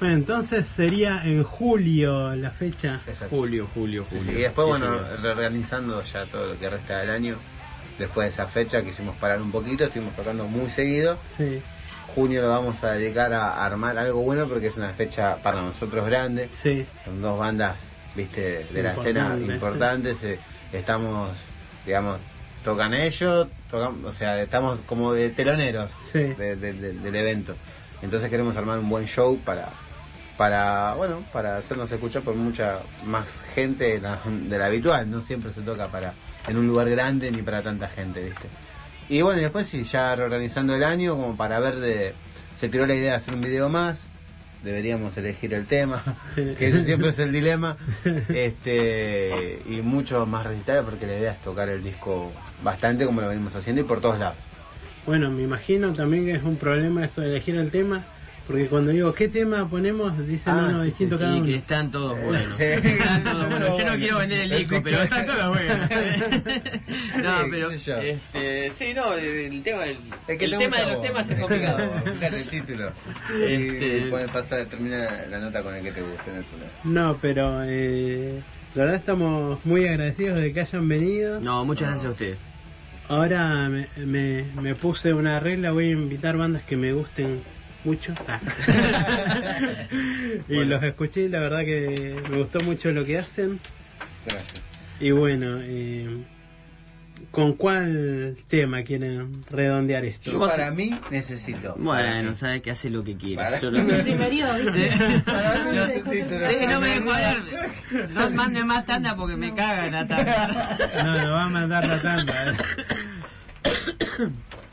[0.00, 3.00] bueno, entonces sería en julio la fecha.
[3.30, 4.38] Julio, julio, Sí, julio.
[4.38, 5.20] y después, Sí, bueno, señor.
[5.22, 7.36] reorganizando ya todo lo que resta del año.
[7.98, 11.18] Después de esa fecha quisimos parar un poquito, estuvimos tocando muy seguido.
[11.36, 11.62] Sí.
[12.14, 16.04] Junio lo vamos a dedicar a armar algo bueno porque es una fecha para nosotros
[16.06, 16.48] grande.
[16.50, 16.84] Sí.
[17.04, 17.78] Son dos bandas,
[18.16, 19.54] viste, de la escena Importante.
[19.54, 20.24] importantes.
[20.24, 20.38] eh,
[20.72, 21.30] estamos,
[21.84, 22.18] digamos,
[22.64, 27.54] tocan ellos, tocan, o sea, estamos como de teloneros de- de- de- del evento.
[28.02, 29.68] Entonces queremos armar un buen show para,
[30.36, 35.10] para bueno, para hacernos escuchar por mucha más gente de la, de la habitual.
[35.10, 36.12] No siempre se toca para
[36.48, 38.48] en un lugar grande ni para tanta gente, viste.
[39.08, 42.14] Y bueno, y después sí, ya reorganizando el año como para ver de...
[42.56, 44.08] Se tiró la idea de hacer un video más,
[44.66, 46.02] deberíamos elegir el tema,
[46.34, 47.76] que ese siempre es el dilema,
[48.28, 53.28] este y mucho más recitales porque la idea es tocar el disco bastante como lo
[53.28, 54.36] venimos haciendo y por todos lados.
[55.06, 58.04] Bueno, me imagino también que es un problema eso de elegir el tema,
[58.46, 61.46] porque cuando digo qué tema ponemos, dicen Ah, uno sí, distinto sí, cada y uno.
[61.46, 62.56] que están todos buenos.
[62.56, 62.62] Sí.
[62.64, 63.78] Están todos buenos.
[63.78, 65.78] Yo no quiero vender el disco, pero están todos buenos.
[67.22, 70.96] No, pero este, sí, no, el tema, el, Es que el te tema de los
[70.96, 71.04] vos.
[71.06, 71.92] temas es complicado.
[72.04, 72.92] Fíjate el título.
[73.40, 76.72] Este- Y puedes pasar, termina la nota con el que te guste, no hay problema.
[76.84, 78.40] No, pero eh,
[78.74, 81.40] la verdad estamos muy agradecidos de que hayan venido.
[81.40, 82.38] No, muchas gracias a ustedes.
[83.08, 87.40] Ahora me, me, me puse una regla, voy a invitar bandas que me gusten
[87.86, 88.12] mucho.
[88.28, 88.40] Ah.
[90.48, 93.58] y los escuché y la verdad que me gustó mucho lo que hacen.
[94.26, 94.60] Gracias.
[95.00, 96.24] Y bueno, eh,
[97.30, 100.30] ¿con cuál tema quieren redondear esto?
[100.32, 101.74] Yo para mí necesito.
[101.78, 103.36] Bueno, sabe que hace lo que quiere.
[103.36, 105.20] Para- Yo lo- Primerío, ¿viste?
[105.24, 106.34] Para mí necesito.
[106.50, 107.36] Sí, no me dejo hablar.
[108.10, 110.78] No manden más tanda porque me cagan a tanda.
[111.04, 112.50] No, no va a mandar la tanda.
[112.50, 112.56] eh.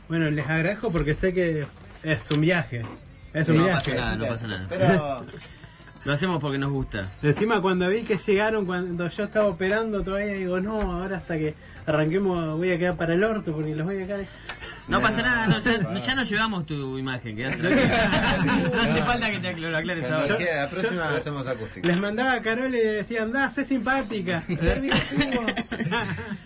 [0.07, 1.65] Bueno, les agradezco porque sé que
[2.03, 2.83] es un viaje.
[3.33, 3.91] Es un No viaje.
[3.91, 4.65] pasa nada, no pasa nada.
[4.69, 5.25] Pero
[6.05, 7.09] Lo hacemos porque nos gusta.
[7.21, 11.55] Encima cuando vi que llegaron, cuando yo estaba operando todavía, digo, no, ahora hasta que
[11.85, 14.25] arranquemos voy a quedar para el orto porque los voy a dejar...
[14.87, 17.37] No pasa nada, no, ya, ya nos llevamos tu imagen.
[18.73, 20.55] No hace falta que te lo aclares cuando ahora.
[20.55, 21.87] la próxima hacemos acústico.
[21.87, 24.43] Les mandaba a Carol y le decía, andá, sé simpática.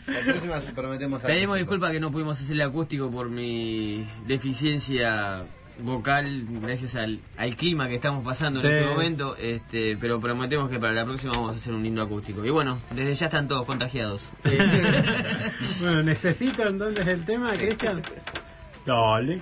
[0.08, 1.56] La próxima prometemos Pedimos acústico.
[1.56, 5.44] disculpas que no pudimos hacer el acústico por mi deficiencia
[5.82, 10.80] vocal gracias al, al clima que estamos pasando en este momento, este, pero prometemos que
[10.80, 12.46] para la próxima vamos a hacer un lindo acústico.
[12.46, 14.30] Y bueno, desde ya están todos contagiados.
[15.80, 18.02] bueno, necesito entonces el tema, Cristian.
[18.86, 19.42] Dale.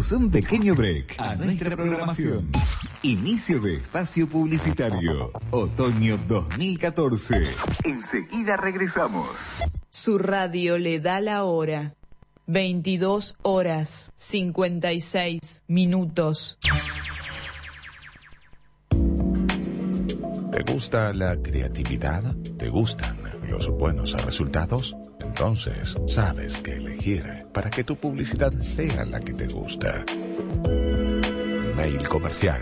[0.00, 2.50] Un pequeño break a nuestra programación.
[3.02, 5.30] Inicio de espacio publicitario.
[5.50, 7.42] Otoño 2014.
[7.84, 9.50] Enseguida regresamos.
[9.90, 11.94] Su radio le da la hora.
[12.46, 16.58] 22 horas 56 minutos.
[20.50, 22.34] ¿Te gusta la creatividad?
[22.58, 24.96] ¿Te gustan los buenos resultados?
[25.30, 30.04] Entonces sabes qué elegir para que tu publicidad sea la que te gusta.
[31.76, 32.60] Mail comercial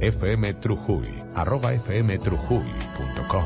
[0.00, 3.44] fmtrujuy arroba fmtrujuy.com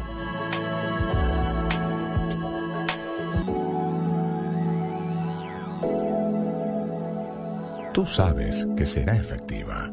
[7.93, 9.91] Tú sabes que será efectiva.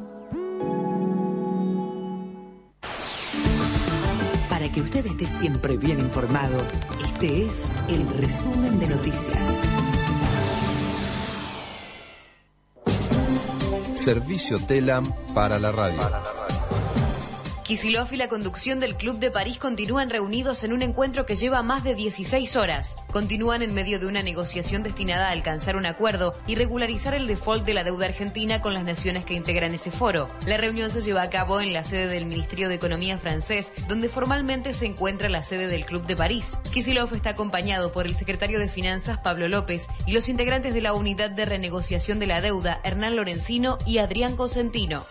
[4.78, 6.56] Que usted esté siempre bien informado,
[7.04, 9.62] este es el resumen de noticias.
[13.96, 16.37] Servicio TELAM para la radio.
[17.68, 21.64] Kisilov y la conducción del Club de París continúan reunidos en un encuentro que lleva
[21.64, 22.96] más de 16 horas.
[23.12, 27.66] Continúan en medio de una negociación destinada a alcanzar un acuerdo y regularizar el default
[27.66, 30.30] de la deuda argentina con las naciones que integran ese foro.
[30.46, 34.08] La reunión se lleva a cabo en la sede del Ministerio de Economía francés, donde
[34.08, 36.60] formalmente se encuentra la sede del Club de París.
[36.72, 40.94] Kisilov está acompañado por el secretario de Finanzas Pablo López y los integrantes de la
[40.94, 45.06] Unidad de Renegociación de la Deuda Hernán Lorenzino y Adrián Cosentino.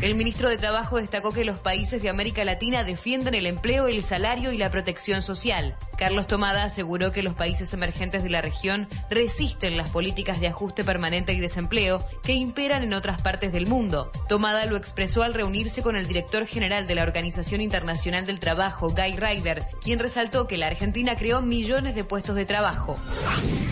[0.00, 4.04] El ministro de Trabajo destacó que los países de América Latina defienden el empleo, el
[4.04, 5.76] salario y la protección social.
[5.98, 10.84] Carlos Tomada aseguró que los países emergentes de la región resisten las políticas de ajuste
[10.84, 14.12] permanente y desempleo que imperan en otras partes del mundo.
[14.28, 18.90] Tomada lo expresó al reunirse con el director general de la Organización Internacional del Trabajo,
[18.90, 22.96] Guy Ryder, quien resaltó que la Argentina creó millones de puestos de trabajo.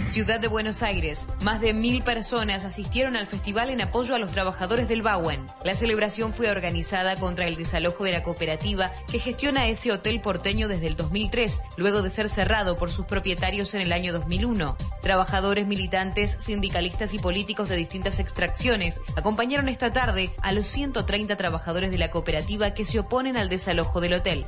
[0.07, 1.27] Ciudad de Buenos Aires.
[1.41, 5.47] Más de mil personas asistieron al festival en apoyo a los trabajadores del Bauen.
[5.65, 10.67] La celebración fue organizada contra el desalojo de la cooperativa que gestiona ese hotel porteño
[10.67, 14.77] desde el 2003, luego de ser cerrado por sus propietarios en el año 2001.
[15.03, 21.91] Trabajadores, militantes, sindicalistas y políticos de distintas extracciones acompañaron esta tarde a los 130 trabajadores
[21.91, 24.47] de la cooperativa que se oponen al desalojo del hotel.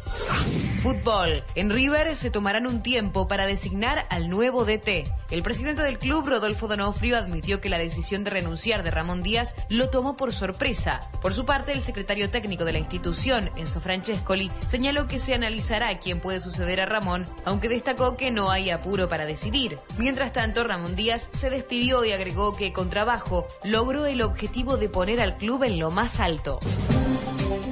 [0.83, 1.45] Fútbol.
[1.55, 5.11] En River se tomarán un tiempo para designar al nuevo DT.
[5.31, 9.57] El presidente del club, Rodolfo Donofrio, admitió que la decisión de renunciar de Ramón Díaz
[9.69, 11.01] lo tomó por sorpresa.
[11.23, 15.99] Por su parte, el secretario técnico de la institución, Enzo Francescoli, señaló que se analizará
[15.99, 19.79] quién puede suceder a Ramón, aunque destacó que no hay apuro para decidir.
[19.99, 24.89] Mientras tanto, Ramón Díaz se despidió y agregó que con trabajo logró el objetivo de
[24.89, 26.61] poner al club en lo más alto.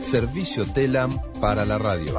[0.00, 2.14] Servicio TELAM para la radio.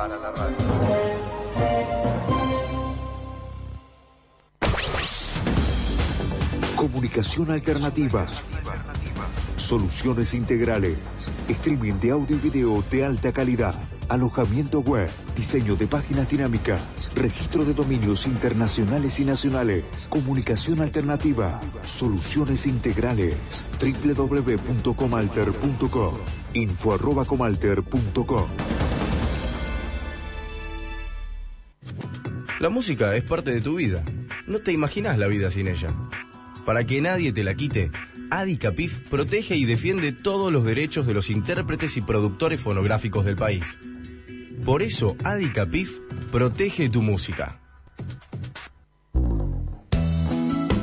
[6.75, 8.25] Comunicación alternativa.
[9.63, 10.97] Soluciones integrales.
[11.47, 13.73] Streaming de audio y video de alta calidad.
[14.09, 15.09] Alojamiento web.
[15.37, 16.81] Diseño de páginas dinámicas.
[17.15, 19.85] Registro de dominios internacionales y nacionales.
[20.09, 21.61] Comunicación alternativa.
[21.85, 23.37] Soluciones integrales.
[23.79, 26.13] www.comalter.com.
[26.53, 27.25] Info arroba.
[32.59, 34.03] La música es parte de tu vida.
[34.45, 35.93] No te imaginas la vida sin ella.
[36.65, 37.91] Para que nadie te la quite,
[38.35, 43.35] Adi Capif protege y defiende todos los derechos de los intérpretes y productores fonográficos del
[43.35, 43.77] país.
[44.65, 45.99] Por eso Adicapif
[46.31, 47.59] protege tu música.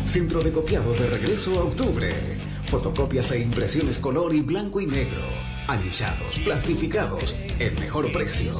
[0.05, 2.49] Centro de copiado de regreso a octubre.
[2.70, 5.24] Fotocopias e impresiones color y blanco y negro.
[5.67, 8.51] Anillados, plastificados, el mejor precio.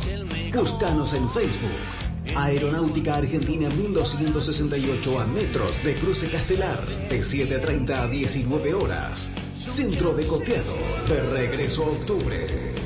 [0.52, 1.70] Búscanos en Facebook.
[2.36, 9.30] Aeronáutica Argentina 1268 a metros de Cruce Castelar, de 7.30 a 19 horas.
[9.56, 10.76] Centro de copiado
[11.08, 12.79] de regreso a octubre.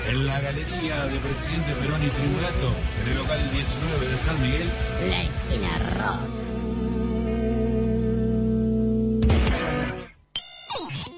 [0.09, 2.72] En la galería de Presidente Perón y Triunvirato,
[3.03, 4.70] en el local 19 de San Miguel.
[5.11, 6.49] La esquina rock.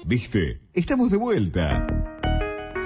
[0.07, 0.61] ¿Viste?
[0.73, 1.85] Estamos de vuelta.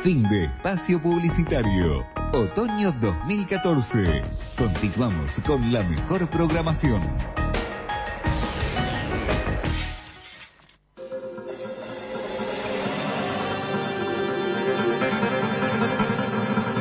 [0.03, 2.05] Fin de espacio publicitario.
[2.35, 4.21] Otoño 2014.
[4.57, 7.01] Continuamos con la mejor programación.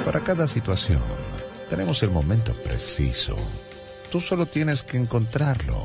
[0.05, 1.01] Para cada situación,
[1.71, 3.37] tenemos el momento preciso.
[4.11, 5.85] Tú solo tienes que encontrarlo.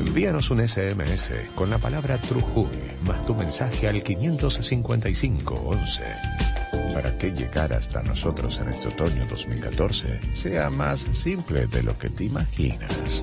[0.00, 6.02] Envíanos un SMS con la palabra Trujuy más tu mensaje al 55511
[6.92, 12.08] para que llegar hasta nosotros en este otoño 2014 sea más simple de lo que
[12.10, 13.22] te imaginas.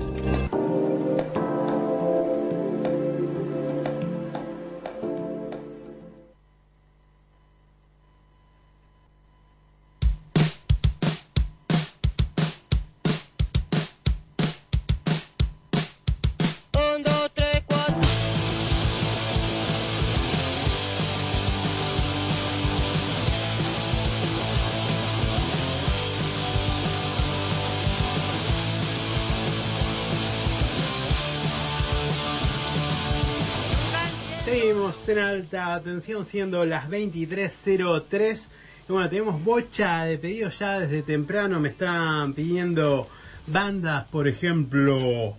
[36.34, 38.46] Siendo las 23.03
[38.88, 43.08] y bueno, tenemos bocha de pedidos ya desde temprano, me están pidiendo
[43.46, 45.36] bandas, por ejemplo,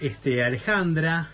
[0.00, 1.28] este Alejandra,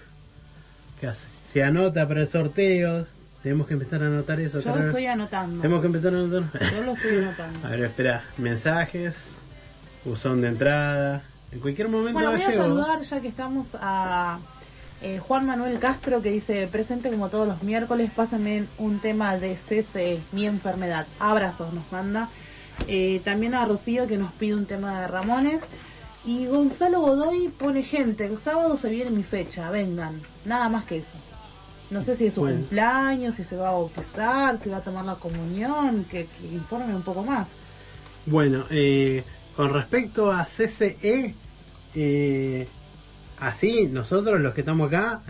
[1.00, 1.11] que
[1.50, 3.06] se anota para el sorteo,
[3.42, 4.61] tenemos que empezar a anotar eso.
[4.61, 4.88] Yo Carol.
[4.88, 5.62] estoy anotando.
[5.62, 6.61] Tenemos que empezar a anotar.
[6.70, 7.61] Yo lo estoy anotando.
[7.66, 9.14] A ver, espera, mensajes,
[10.04, 12.62] buzón de entrada, en cualquier momento Bueno, voy a llego.
[12.64, 14.38] saludar ya que estamos a
[15.01, 19.55] eh, Juan Manuel Castro que dice presente como todos los miércoles, pásenme un tema de
[19.57, 21.07] CCE, mi enfermedad.
[21.18, 22.28] Abrazos nos manda.
[22.86, 25.61] Eh, también a Rocío que nos pide un tema de Ramones.
[26.24, 30.20] Y Gonzalo Godoy pone gente, el sábado se viene mi fecha, vengan.
[30.44, 31.11] Nada más que eso.
[31.90, 32.57] No sé si es su Bueno.
[32.59, 36.94] cumpleaños, si se va a bautizar, si va a tomar la comunión, que, que informe
[36.94, 37.46] un poco más.
[38.26, 39.24] Bueno, eh,
[39.57, 41.34] con respecto a CCE,
[41.94, 42.68] eh,
[43.41, 45.22] así nosotros los que estamos acá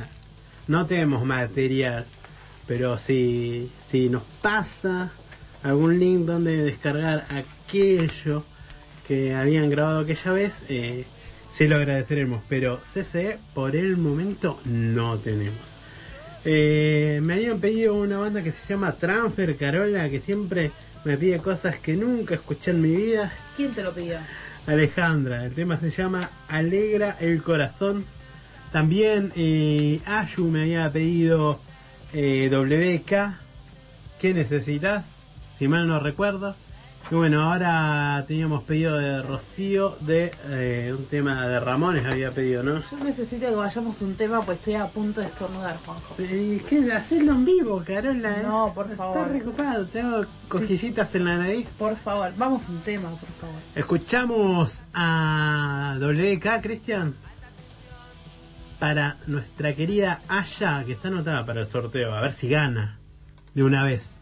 [0.67, 2.07] no tenemos material,
[2.67, 5.11] pero si, si nos pasa
[5.63, 8.45] algún link donde descargar aquello
[9.07, 11.07] que habían grabado aquella vez, eh,
[11.57, 15.59] sí lo agradeceremos, pero CCE por el momento no tenemos.
[16.45, 20.71] Eh, me habían pedido una banda que se llama Transfer Carola, que siempre
[21.05, 23.33] me pide cosas que nunca escuché en mi vida.
[23.57, 24.19] ¿Quién te lo pidió?
[24.69, 28.05] Alejandra, el tema se llama Alegra el Corazón.
[28.71, 31.59] También eh, Ayu me había pedido
[32.13, 33.39] eh, WK,
[34.21, 35.07] ¿qué necesitas?
[35.59, 36.55] Si mal no recuerdo.
[37.11, 42.63] Y bueno, ahora teníamos pedido de Rocío de eh, un tema de Ramones, había pedido,
[42.63, 42.83] ¿no?
[42.91, 46.17] Yo necesito que vayamos un tema, pues estoy a punto de estornudar, Juanjo.
[46.19, 46.93] ¿Y qué?
[46.93, 48.43] Hacerlo en vivo, Carola.
[48.43, 49.29] No, es- por Está favor.
[49.31, 51.67] recopado, tengo cosquillitas en la nariz.
[51.79, 53.57] Por favor, vamos un tema, por favor.
[53.75, 57.15] Escuchamos a WK, Cristian,
[58.79, 62.99] para nuestra querida Aya, que está anotada para el sorteo, a ver si gana
[63.55, 64.15] de una vez.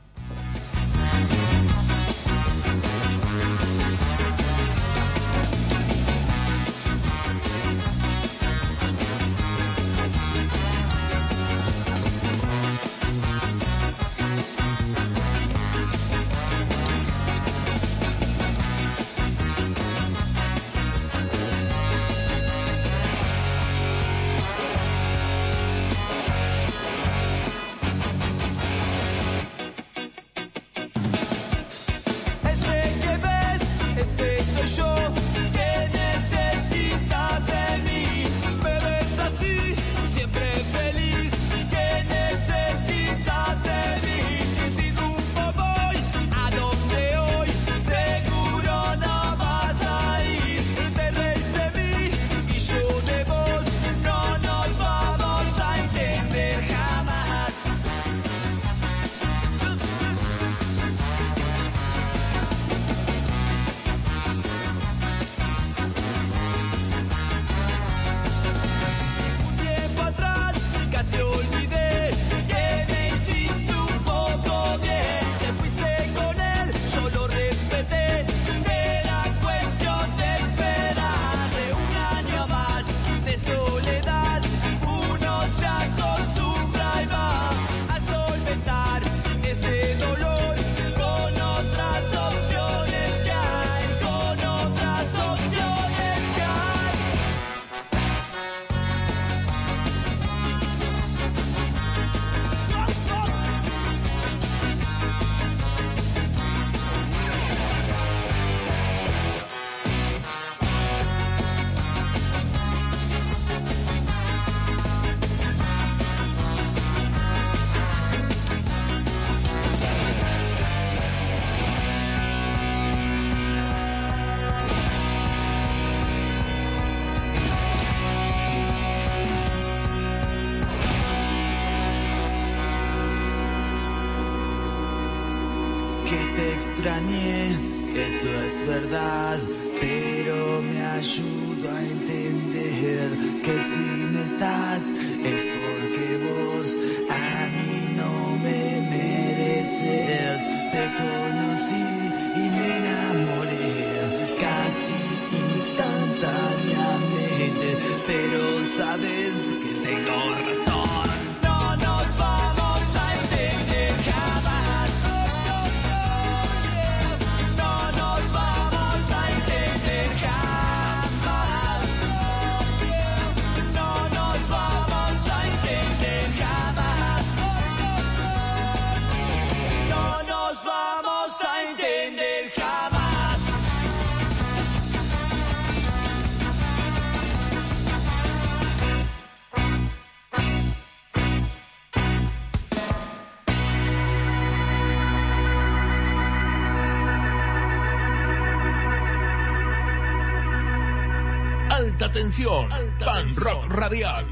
[202.17, 202.69] Alta tensión.
[202.99, 203.37] Pan.
[203.37, 204.26] Rock radial.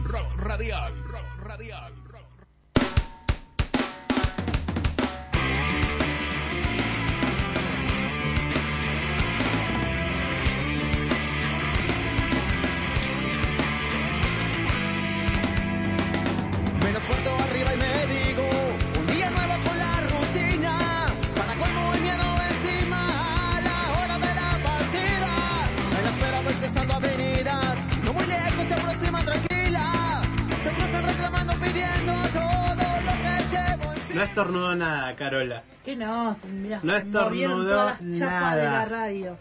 [34.55, 35.63] Estornudó nada, Carola.
[35.85, 39.37] Que no, mira, No estornudó todas las chapas de la radio.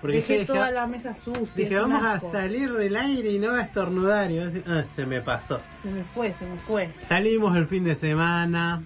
[0.00, 1.52] Porque Dejé dije, toda la mesa sucia.
[1.54, 4.30] Dije, vamos a salir del aire y no va a estornudar.
[4.30, 5.60] Y ah, se me pasó.
[5.82, 6.90] Se me fue, se me fue.
[7.08, 8.82] Salimos el fin de semana.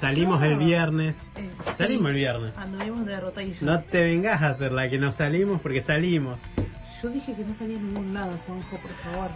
[0.00, 1.16] Salimos el viernes.
[1.36, 2.52] Eh, Salimos sí, el viernes.
[2.56, 3.56] Anduvimos de.
[3.62, 6.38] No te vengas a hacer la que no salimos porque salimos.
[7.02, 9.30] Yo dije que no salía a ningún lado, Juanjo, por favor.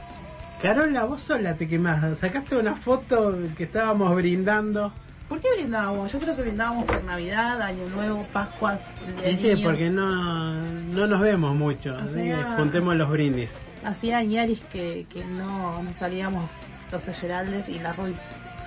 [0.61, 2.19] Carola, vos sola te quemás.
[2.19, 4.93] Sacaste una foto que estábamos brindando
[5.33, 6.13] ¿Por qué brindábamos?
[6.13, 8.81] Yo creo que brindábamos por Navidad, Año Nuevo, Pascuas,
[9.27, 13.49] Y sí, porque no, no nos vemos mucho, así que sea- juntemos los brindis.
[13.83, 16.51] Hacía añaris que, que no, no salíamos
[16.93, 18.15] los Geraldes y la Ruiz.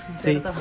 [0.09, 0.31] ¿no es Sí.
[0.31, 0.53] cierto?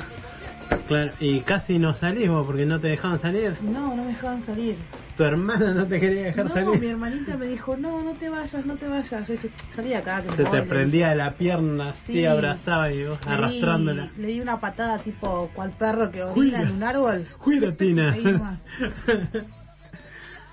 [0.89, 3.57] Claro, y casi no salimos porque no te dejaban salir.
[3.63, 4.77] No, no me dejaban salir.
[5.17, 6.81] Tu hermana no te quería dejar no, salir.
[6.81, 9.27] mi hermanita me dijo, no, no te vayas, no te vayas.
[9.29, 10.23] Yo dije, salí de acá.
[10.23, 10.69] Que Se te voy".
[10.69, 12.27] prendía la pierna así, Sí.
[12.27, 14.11] abrazaba y vos Le di- arrastrándola.
[14.19, 17.27] Le di una patada tipo cual perro que orina en un árbol.
[17.39, 18.15] Cuida, Tina.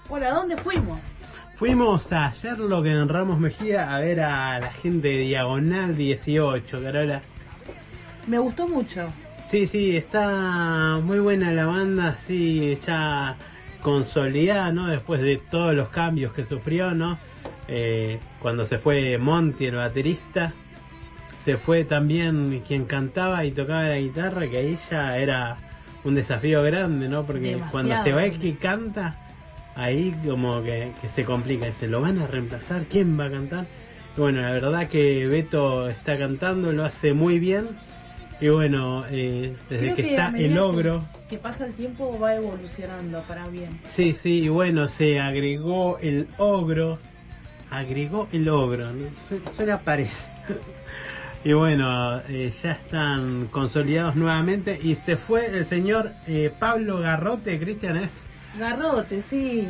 [0.10, 1.00] Bueno, ¿a dónde fuimos?
[1.58, 7.22] Fuimos a Sherlock en Ramos Mejía a ver a la gente de Diagonal 18, Carola.
[8.28, 9.12] Me gustó mucho.
[9.52, 13.36] Sí, sí, está muy buena la banda, sí, ya
[13.82, 14.88] consolidada, ¿no?
[14.88, 17.20] Después de todos los cambios que sufrió, ¿no?
[17.68, 20.54] Eh, cuando se fue Monty, el baterista,
[21.44, 25.58] se fue también quien cantaba y tocaba la guitarra, que ahí ya era
[26.06, 27.26] un desafío grande, ¿no?
[27.26, 29.18] Porque Demasiado cuando se va el que canta,
[29.76, 32.86] ahí como que, que se complica, ¿se lo van a reemplazar?
[32.86, 33.66] ¿Quién va a cantar?
[34.16, 37.91] Bueno, la verdad que Beto está cantando, lo hace muy bien.
[38.42, 43.22] Y bueno, eh, desde Creo que, está el ogro, Que, pasa el tiempo va evolucionando
[43.28, 43.80] para bien.
[43.88, 46.98] sí, sí, y bueno, se agregó el ogro,
[47.70, 49.06] agregó el ogro, ¿no?
[49.30, 50.26] Su- suena parece.
[51.44, 57.58] Y bueno, eh, ya están consolidados nuevamente y se fue el señor eh, Pablo Garrote,
[57.60, 58.26] Cristian es,
[58.60, 59.68] Garrote, sí.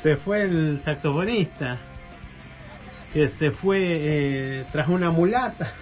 [0.00, 1.78] se fue el saxofonista,
[3.12, 5.72] que se fue eh, tras una mulata.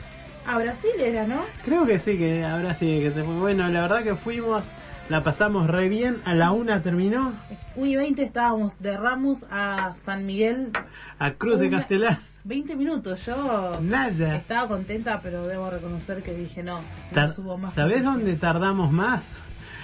[0.51, 1.44] A Brasil era, ¿no?
[1.64, 3.34] Creo que sí, que ahora sí que se fue.
[3.34, 4.64] Bueno, la verdad que fuimos,
[5.09, 7.32] la pasamos re bien, a la una terminó,
[7.76, 10.72] 1 y 20 estábamos de Ramos a San Miguel.
[11.20, 12.18] a Cruz de Castelar.
[12.42, 13.24] 20 minutos.
[13.26, 14.34] Yo Nada.
[14.34, 16.80] estaba contenta, pero debo reconocer que dije no.
[17.14, 17.74] No subo más.
[17.74, 19.30] ¿Sabés dónde tardamos más?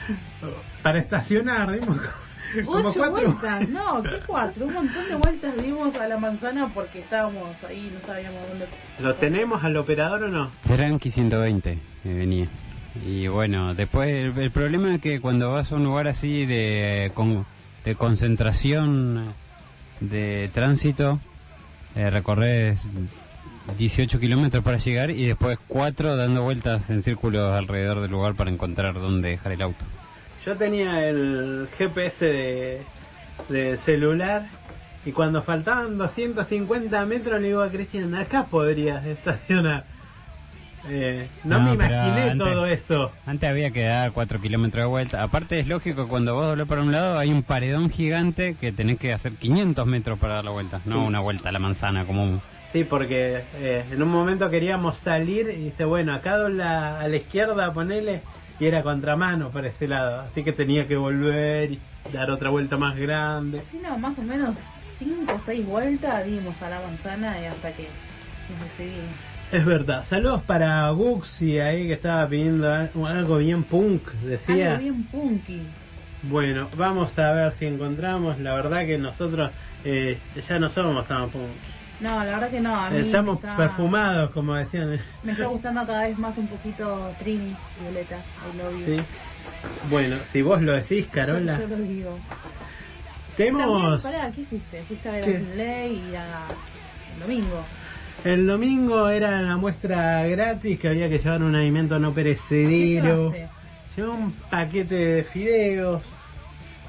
[0.83, 1.99] Para estacionar, dimos
[2.65, 3.31] como, Ocho cuatro.
[3.33, 4.67] vueltas, no, ¿qué cuatro?
[4.67, 8.67] Un montón de vueltas dimos a la manzana porque estábamos ahí, no sabíamos dónde.
[9.01, 10.51] ¿Lo tenemos al operador o no?
[10.65, 12.47] Seranqui 120 me venía.
[13.07, 17.13] Y bueno, después el, el problema es que cuando vas a un lugar así de,
[17.15, 17.45] con-
[17.85, 19.35] de concentración
[20.01, 21.21] de tránsito,
[21.95, 22.83] eh, recorres
[23.77, 28.51] 18 kilómetros para llegar y después 4 dando vueltas en círculos alrededor del lugar para
[28.51, 29.85] encontrar dónde dejar el auto.
[30.47, 32.83] Yo tenía el GPS de,
[33.49, 34.47] de celular
[35.05, 39.85] y cuando faltaban 250 metros le digo a Cristian, acá podrías estacionar.
[40.89, 43.11] Eh, no, me imaginé antes- todo eso.
[43.27, 45.23] Antes había que dar 4 kilómetros de vuelta.
[45.25, 48.71] Aparte es lógico que cuando vos doblás para un lado hay un paredón gigante que
[48.71, 51.07] tenés que hacer 500 metros para dar la vuelta, no Sí.
[51.09, 52.41] una vuelta a la manzana como un...
[52.73, 57.17] Sí, porque eh, en un momento queríamos salir y dice, bueno, acá dobla a la
[57.17, 58.23] izquierda, ponele,
[58.59, 60.21] y era contramano para ese lado.
[60.23, 61.81] Así que tenía que volver y
[62.13, 63.63] dar otra vuelta más grande.
[63.71, 64.57] Sí, no, más o menos
[64.99, 67.89] 5 o 6 vueltas dimos a la manzana y hasta que
[68.51, 69.11] nos decidimos.
[69.53, 70.05] Es verdad.
[70.05, 74.71] Saludos para Guxi ahí que estaba pidiendo al- algo bien punk, decía.
[74.73, 75.63] Algo bien punky.
[76.23, 78.39] Bueno, vamos a ver si encontramos.
[78.41, 79.51] La verdad que nosotros
[79.85, 81.43] eh, ya no somos tan punk.
[82.01, 82.75] No, la verdad que no.
[82.79, 84.99] A mí Estamos está, perfumados, como decían.
[85.23, 88.17] Me está gustando cada vez más un poquito Trini, Violeta.
[88.19, 88.97] I love you.
[88.97, 89.03] Sí.
[89.91, 91.59] Bueno, si vos lo decís, Carola.
[91.59, 92.19] Yo, yo lo digo.
[93.37, 94.83] También, Tenemos pará, ¿qué hiciste?
[94.85, 95.37] Fuiste a ver ¿Qué?
[95.37, 96.47] a y a
[97.15, 97.65] el domingo.
[98.25, 103.33] el domingo era la muestra gratis que había que llevar un alimento no perecedero.
[103.97, 106.03] Llevé un paquete de fideos,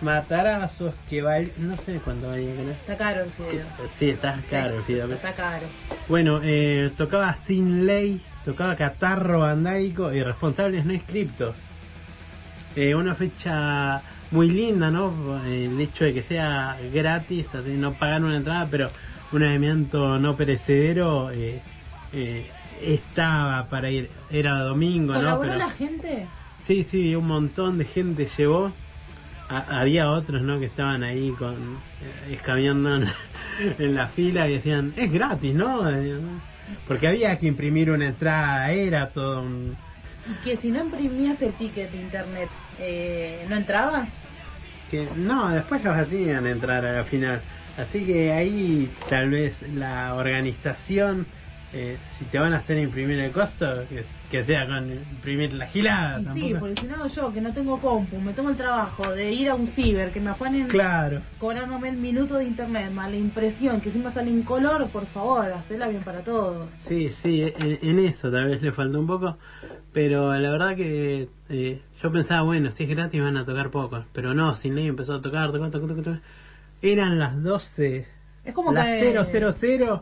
[0.01, 3.65] matarazos que val no sé cuánto valía no Está caro el fideo.
[3.97, 5.11] Sí, está caro el fideo.
[5.11, 5.65] Está caro.
[6.07, 11.55] Bueno, eh, tocaba Sin Ley, tocaba Catarro Bandaico y Responsables No Inscriptos.
[12.75, 15.41] Eh, una fecha muy linda, ¿no?
[15.45, 18.89] El hecho de que sea gratis, así no pagar una entrada, pero
[19.31, 21.61] un alimento no perecedero eh,
[22.13, 22.49] eh,
[22.81, 24.09] estaba para ir.
[24.29, 25.19] Era domingo, ¿no?
[25.19, 26.27] ¿Colaboró Pero, la gente?
[26.63, 28.71] Sí, sí, un montón de gente llevó.
[29.49, 30.59] Ha- había otros, ¿no?
[30.59, 33.05] Que estaban ahí con eh, escabeando en,
[33.79, 35.83] en la fila y decían, es gratis, ¿no?
[36.87, 39.77] Porque había que imprimir una entrada, era todo un...
[40.43, 44.09] Que si no imprimías el ticket de internet, eh, ¿no entrabas?
[44.91, 47.41] Que, no, después los hacían entrar a la final.
[47.77, 51.25] Así que ahí tal vez la organización
[51.73, 55.67] eh, si te van a hacer imprimir el costo, que, que sea con imprimir la
[55.67, 56.19] gilada.
[56.35, 59.31] Y sí, porque si no yo que no tengo compu, me tomo el trabajo de
[59.31, 61.21] ir a un ciber, que me afanen Claro.
[61.39, 65.49] cobrándome el minuto de internet, más la impresión, que encima sale en color, por favor,
[65.51, 66.69] hacela bien para todos.
[66.85, 69.37] Sí, sí, en, en eso tal vez le falta un poco,
[69.93, 74.03] pero la verdad que eh, yo pensaba, bueno, si es gratis van a tocar pocos,
[74.11, 76.21] pero no, sin ley empezó a tocar, tocar, tocar, tocar, tocar.
[76.81, 78.05] Eran las 12,
[78.43, 79.11] Es como las que...
[79.13, 80.01] 000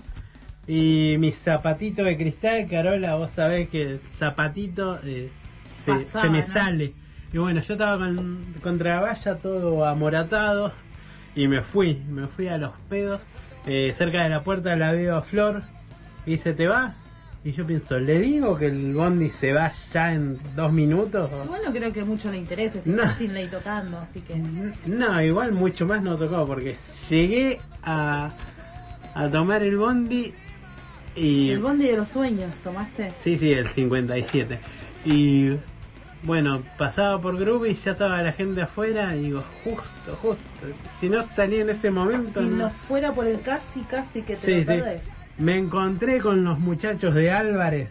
[0.67, 5.29] y mi zapatito de cristal, Carola, vos sabés que el zapatito eh,
[5.83, 6.47] se, Pasaba, se me ¿no?
[6.53, 6.93] sale.
[7.33, 10.71] Y bueno, yo estaba con, contra la valla todo amoratado
[11.35, 13.21] y me fui, me fui a los pedos.
[13.67, 15.63] Eh, cerca de la puerta la veo a Flor
[16.25, 16.93] y dice, ¿te vas?
[17.43, 21.29] Y yo pienso, ¿le digo que el bondi se va ya en dos minutos?
[21.45, 23.03] Igual no creo que mucho le interese si No.
[23.03, 24.35] está sin ley tocando, así que...
[24.87, 26.75] No, igual mucho más no tocó porque
[27.09, 28.31] llegué a,
[29.13, 30.33] a tomar el bondi
[31.15, 31.51] y...
[31.51, 33.13] El bondi de los sueños, ¿tomaste?
[33.23, 34.59] Sí, sí, el 57.
[35.05, 35.51] Y
[36.23, 40.43] bueno, pasaba por grupo y ya estaba la gente afuera y digo, justo, justo.
[40.99, 42.41] Si no salí en ese momento...
[42.41, 44.65] Si no- fuera por el casi, casi que te Sí, lo sí.
[44.65, 45.03] perdés.
[45.37, 47.89] Me encontré con los muchachos de Álvarez.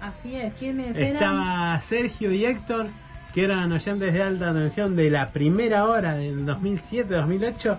[0.00, 1.12] Así es, ¿quiénes eran?
[1.14, 2.86] Estaba Sergio y Héctor,
[3.32, 7.78] que eran oyentes de alta tensión de la primera hora del 2007-2008,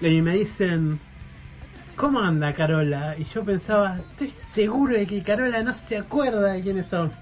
[0.00, 0.98] y me dicen,
[2.00, 3.14] ¿cómo anda Carola?
[3.18, 7.12] Y yo pensaba, estoy seguro de que Carola no se acuerda de quiénes son.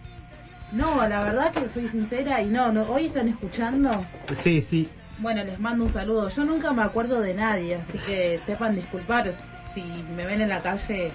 [0.71, 4.05] No, la verdad que soy sincera y no, no, hoy están escuchando.
[4.37, 6.29] Sí, sí, Bueno, les mando un saludo.
[6.29, 9.33] Yo nunca me acuerdo de nadie, así que sepan disculpar
[9.75, 9.83] si
[10.15, 11.07] me ven en la calle.
[11.07, 11.11] eh,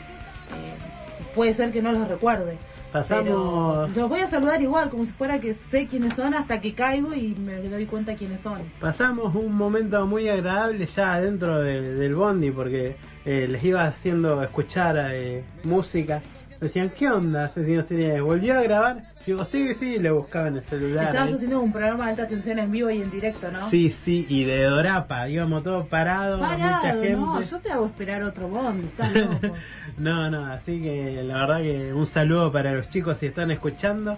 [1.36, 2.58] puede ser que no los recuerde.
[2.92, 6.60] pasamos, Pero los voy a saludar igual, como si fuera que sé quiénes son hasta
[6.60, 8.62] que caigo y me doy cuenta quiénes son.
[8.82, 12.96] pasamos un momento muy agradable ya dentro de- del bondi, porque
[13.26, 16.22] eh, les iba haciendo escuchar eh, música.
[16.60, 17.46] Decían, ¿qué onda?
[17.46, 17.84] Asesino?
[18.24, 19.04] ¿Volvió a grabar?
[19.28, 21.08] Yo digo, sí, sí, le buscaba en el celular.
[21.08, 21.34] Estabas ahí.
[21.36, 23.70] haciendo un programa de alta tensión en vivo y en directo, ¿no?
[23.70, 27.12] Sí, sí, y de Dorapa, íbamos todos parados, mucha Parado, gente.
[27.18, 28.50] no, yo te hago esperar otro
[28.86, 29.56] estás loco.
[29.98, 34.18] No, no, así que la verdad que un saludo para los chicos si están escuchando.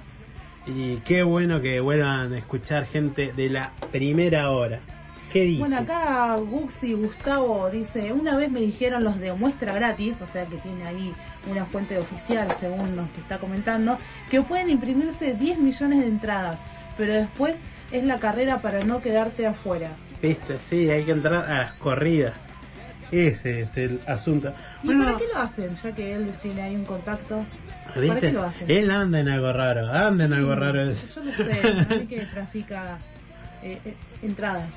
[0.67, 4.79] Y qué bueno que vuelvan a escuchar gente de la primera hora.
[5.35, 5.59] ¿Qué dice?
[5.59, 10.45] Bueno, acá Guxi Gustavo dice, una vez me dijeron los de muestra gratis, o sea
[10.45, 11.11] que tiene ahí
[11.51, 13.99] una fuente oficial según nos está comentando,
[14.31, 16.57] que pueden imprimirse 10 millones de entradas,
[16.97, 17.57] pero después
[17.91, 19.89] es la carrera para no quedarte afuera.
[20.21, 22.35] Viste, sí, hay que entrar a las corridas.
[23.11, 24.53] Ese es el asunto.
[24.83, 25.75] ¿Y Bueno, para qué lo hacen?
[25.75, 27.43] Ya que él tiene ahí un contacto.
[27.93, 28.71] ¿Para qué lo hacen?
[28.71, 30.85] Él anda en algo raro, anda en algo raro.
[30.85, 32.99] Yo lo sé, sé que trafica
[33.61, 34.69] eh, eh, entradas.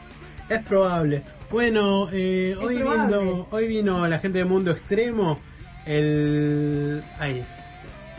[0.49, 1.23] Es probable.
[1.51, 3.19] Bueno, eh, hoy, probable.
[3.19, 5.41] vino, hoy vino la gente de Mundo Extremo.
[5.87, 7.03] El.
[7.19, 7.45] Ay,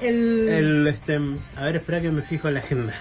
[0.01, 0.87] El, el.
[0.87, 1.19] Este,
[1.55, 2.93] a ver, espera que me fijo en la agenda.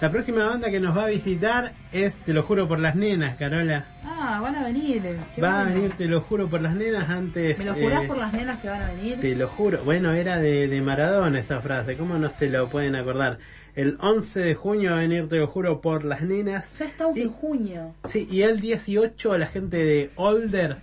[0.00, 3.36] La próxima banda que nos va a visitar es Te lo juro por las nenas,
[3.36, 3.86] Carola.
[4.04, 5.00] Ah, van a venir.
[5.34, 7.58] qué Va a venir Te lo juro por las nenas antes.
[7.58, 9.20] ¿Me lo jurás eh, por las nenas que van a venir?
[9.20, 9.82] Te lo juro.
[9.84, 11.96] Bueno, era de, de Maradona esa frase.
[11.96, 13.38] ¿Cómo no se lo pueden acordar?
[13.76, 16.78] El 11 de junio va a venir Te lo juro por las nenas.
[16.78, 17.94] Ya estamos en junio.
[18.08, 20.76] Sí, y el 18 la gente de Older,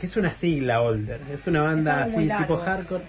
[0.00, 3.04] que es una sigla Older, es una banda Es así tipo hardcore,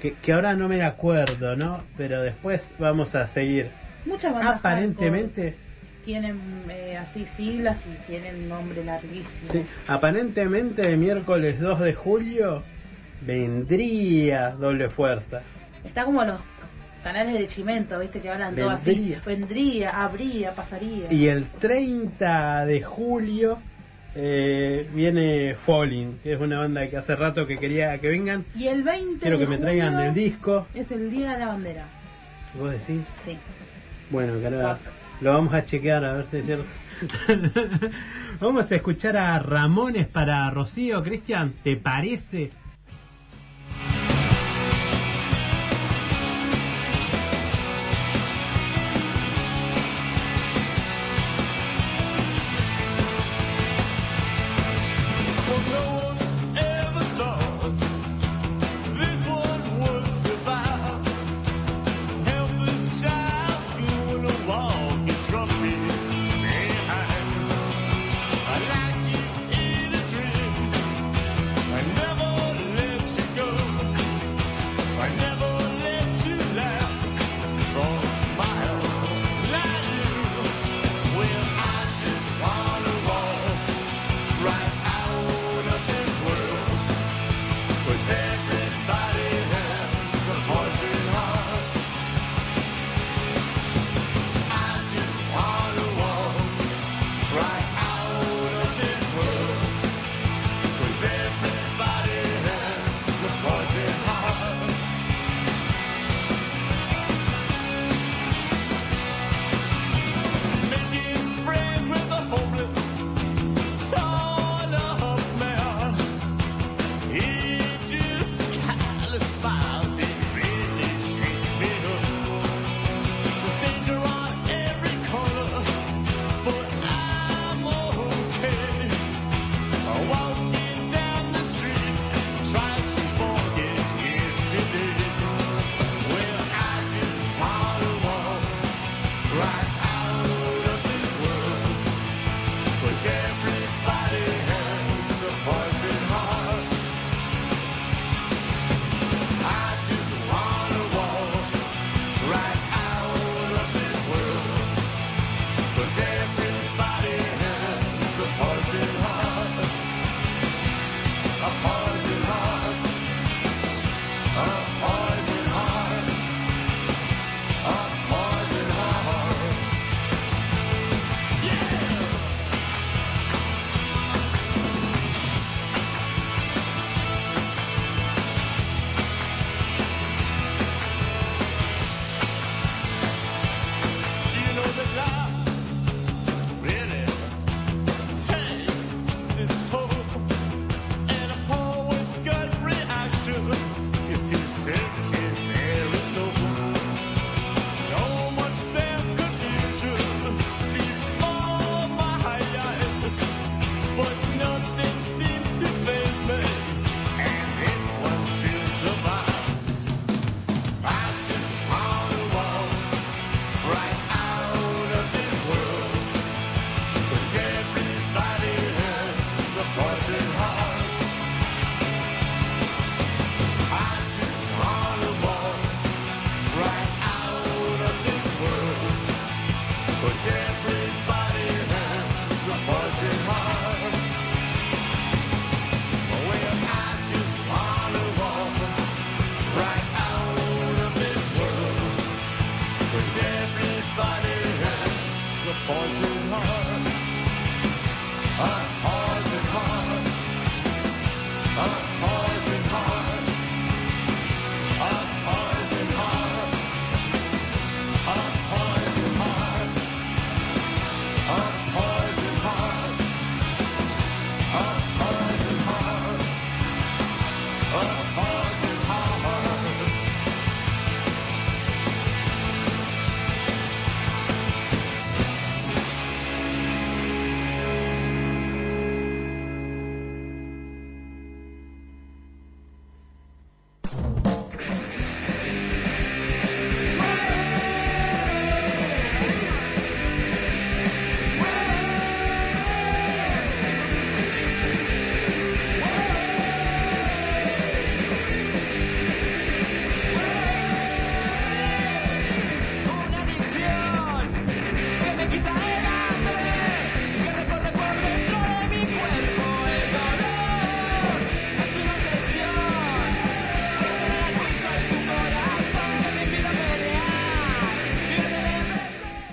[0.00, 1.82] que, que ahora no me la acuerdo, ¿no?
[1.96, 3.68] Pero después vamos a seguir.
[4.06, 5.56] Muchas bandas Aparentemente,
[6.04, 6.40] tienen
[6.70, 9.52] eh, así siglas y tienen nombre larguísimo.
[9.52, 12.62] sí, aparentemente el miércoles 2 de julio
[13.26, 15.42] vendría doble fuerza.
[15.84, 16.40] Está como los
[17.02, 18.20] canales de Chimento, ¿viste?
[18.20, 19.16] Que hablan todo así.
[19.24, 21.12] Vendría, habría, pasaría.
[21.12, 23.58] Y el 30 de julio
[24.14, 28.44] eh, viene Falling, que es una banda que hace rato que quería que vengan.
[28.54, 30.66] Y el 20 Quiero de que me traigan julio el disco.
[30.74, 31.84] Es el Día de la Bandera.
[32.58, 33.02] ¿Vos decís?
[33.24, 33.38] Sí.
[34.10, 34.34] Bueno,
[35.20, 36.64] lo vamos a chequear a ver si es cierto.
[38.40, 41.02] vamos a escuchar a Ramones para Rocío.
[41.02, 42.50] Cristian, ¿te parece?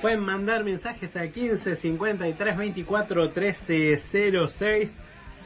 [0.07, 3.99] Pueden mandar mensajes al 15 53 24 13
[4.47, 4.89] 06.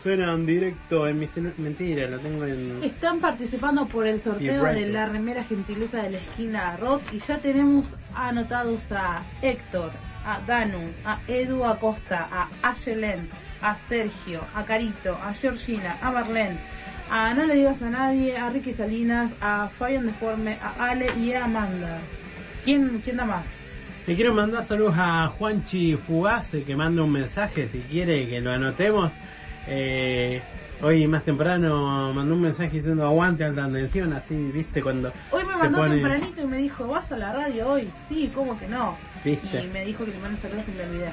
[0.04, 1.28] Suena en directo en mi
[1.58, 2.84] Mentira, lo tengo en.
[2.84, 7.40] Están participando por el sorteo de la remera gentileza de la esquina rock y ya
[7.40, 9.94] tenemos anotados a Héctor,
[10.28, 13.30] a Danu, a Edu Acosta, a Ayelen,
[13.64, 16.60] a Sergio, a Carito, a Georgina, a Marlene,
[17.10, 21.34] a No le digas a nadie, a Ricky Salinas, a Fabián Deforme, a Ale y
[21.34, 22.00] a Amanda.
[22.64, 23.61] ¿Quién, quién da más?
[24.08, 28.52] Le quiero mandar saludos a Juanchi Fugase que manda un mensaje si quiere que lo
[28.52, 29.12] anotemos.
[29.68, 30.42] Eh,
[30.82, 35.56] hoy más temprano mandó un mensaje diciendo aguante alta tensión, así, viste, cuando Hoy me
[35.56, 37.90] mandó pone- tempranito y me dijo, ¿vas a la radio hoy?
[38.10, 38.98] Sí, ¿cómo que no?
[39.24, 39.64] ¿Viste?
[39.64, 41.12] Y me dijo que le mande saludos y me olvidé.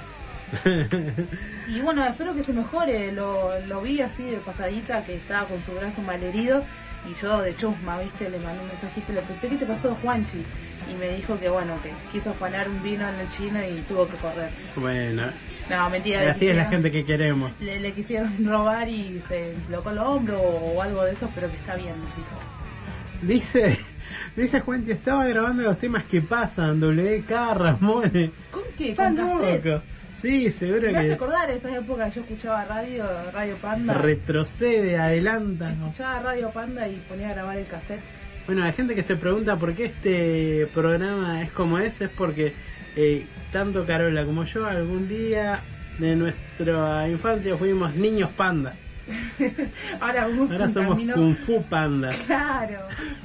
[1.68, 3.12] Y bueno, espero que se mejore.
[3.12, 6.64] Lo, lo vi así de pasadita, que estaba con su brazo malherido.
[7.08, 8.30] Y yo de chusma, ¿viste?
[8.30, 10.42] Le mandé un mensajito, le pregunté qué te pasó, Juanchi.
[10.90, 14.08] Y me dijo que bueno, que quiso afanar un vino en el chino y tuvo
[14.08, 14.50] que correr.
[14.76, 15.24] Bueno,
[15.68, 16.30] No, mentira.
[16.30, 17.52] así es la gente que queremos.
[17.60, 21.56] Le, le quisieron robar y se dislocó el hombro o algo de eso, pero que
[21.56, 22.28] está bien, nos dijo.
[23.22, 23.78] Dice,
[24.36, 28.30] dice Juanchi, estaba grabando los temas que pasan, WK, Ramones.
[28.50, 28.94] ¿Con qué?
[28.94, 29.64] ¿Con cassette?
[29.64, 29.82] loco.
[30.14, 33.94] Sí, seguro Me hace que acordar esa época que yo escuchaba radio, Radio Panda.
[33.94, 35.70] retrocede, adelanta.
[35.70, 38.00] Escuchaba Radio Panda y ponía a grabar el cassette.
[38.48, 42.54] Bueno, hay gente que se pregunta por qué este programa es como es, es porque
[42.96, 45.60] eh, tanto Carola como yo algún día
[45.98, 48.74] de nuestra infancia fuimos niños panda.
[50.00, 51.14] Ahora vamos Ahora un somos camino.
[51.14, 52.78] Kung Fu panda, Claro,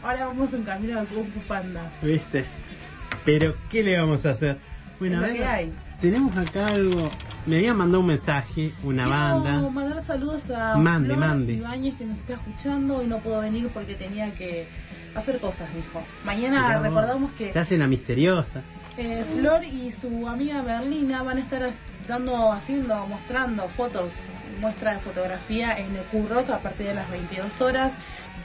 [0.04, 1.90] ahora vamos un camino de Kung Fu Panda.
[2.02, 2.44] ¿viste?
[3.24, 4.58] Pero, ¿qué le vamos a hacer?
[5.00, 5.74] Bueno, a ver, hay.
[6.02, 7.10] tenemos acá algo.
[7.46, 9.70] Me habían mandado un mensaje, una Quiero banda.
[9.70, 11.62] mandar saludos a Mande, Flor mande.
[11.98, 14.68] Que nos está escuchando y no puedo venir porque tenía que
[15.16, 16.02] hacer cosas, dijo.
[16.26, 18.62] Mañana recordamos que Se hace la misteriosa.
[18.98, 21.68] eh, Flor y su amiga Berlina van a estar
[22.08, 24.14] dando, haciendo, mostrando fotos,
[24.60, 27.92] muestra de fotografía en el Q-Rock a partir de las 22 horas.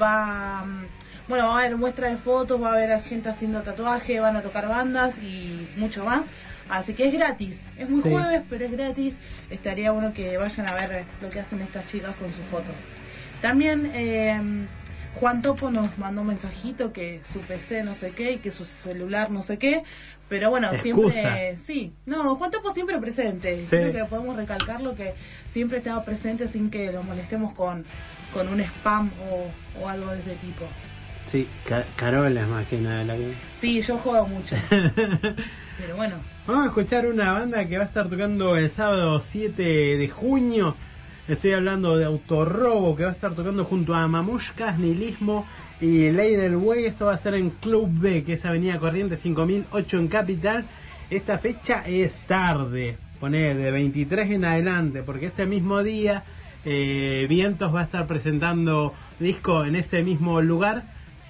[0.01, 0.87] Va, mm,
[1.29, 4.43] bueno, va a haber muestra de fotos, va a haber gente haciendo tatuaje, van a
[4.43, 6.23] tocar bandas y mucho más.
[6.71, 8.11] Así que es gratis, es muy Sí.
[8.11, 9.15] jueves, pero es gratis.
[9.51, 12.75] Estaría bueno que vayan a ver lo que hacen estas chicas con sus fotos.
[13.41, 14.39] También eh,
[15.19, 18.65] Juan Topo nos mandó un mensajito que su PC no sé qué y que su
[18.65, 19.83] celular no sé qué.
[20.29, 21.13] Pero bueno, Excusa.
[21.13, 21.59] siempre.
[21.65, 23.61] Sí, no, Juan Topo siempre presente.
[23.63, 23.67] Sí.
[23.69, 25.15] Creo que podemos recalcarlo que
[25.51, 27.85] siempre estaba presente sin que lo molestemos con,
[28.35, 29.51] con un spam o,
[29.83, 30.65] o algo de ese tipo.
[31.33, 33.33] Sí, Ca- Carola es más que nada la que.
[33.61, 34.55] Sí, yo juego mucho.
[35.79, 36.17] pero bueno,
[36.47, 39.63] Vamos a escuchar una banda que va a estar tocando el sábado 7
[39.99, 40.77] de junio.
[41.29, 45.47] Estoy hablando de Autorrobo, que va a estar tocando junto a Mamushkas, Nihilismo
[45.79, 46.87] y Ley del Way.
[46.87, 50.65] Esto va a ser en Club B, que es Avenida Corriente 5008 en Capital.
[51.11, 56.25] Esta fecha es tarde, pone de 23 en adelante, porque ese mismo día
[56.65, 60.85] eh, Vientos va a estar presentando disco en ese mismo lugar,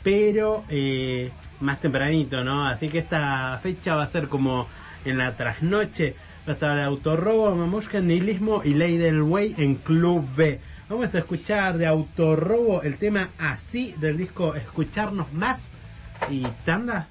[0.04, 2.68] pero eh, más tempranito, ¿no?
[2.68, 4.68] Así que esta fecha va a ser como
[5.04, 6.14] en la trasnoche.
[6.48, 10.58] Va a estar Autorrobo, Mamushka, Nihilismo y Ley del Way en Club B.
[10.88, 15.68] Vamos a escuchar de Autorrobo el tema así del disco Escucharnos Más
[16.30, 17.08] y Tanda.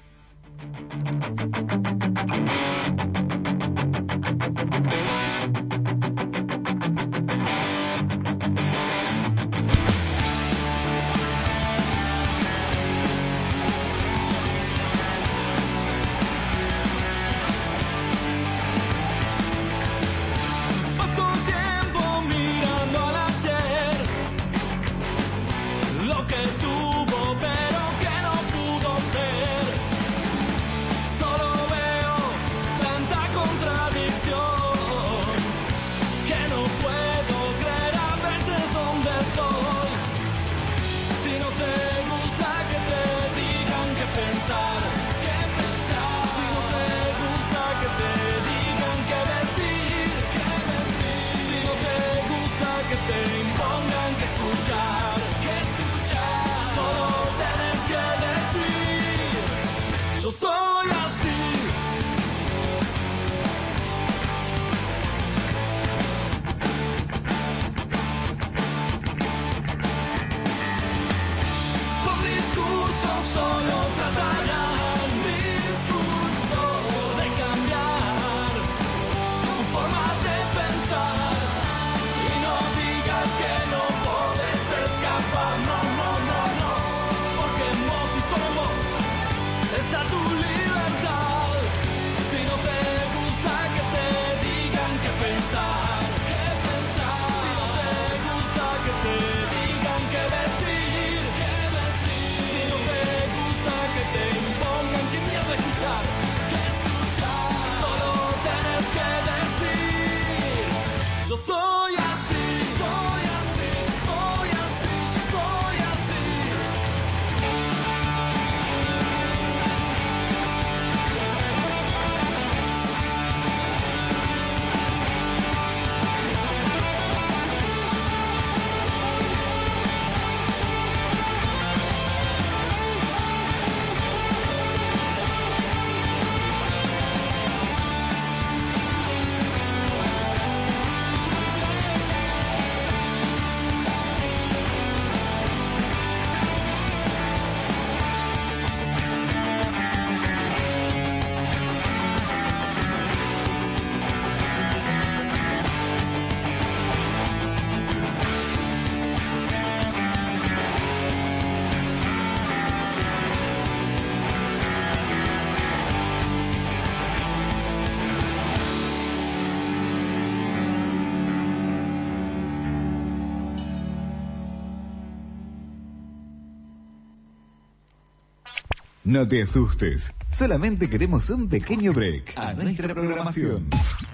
[179.08, 183.66] No te asustes, solamente queremos un pequeño break a nuestra programación.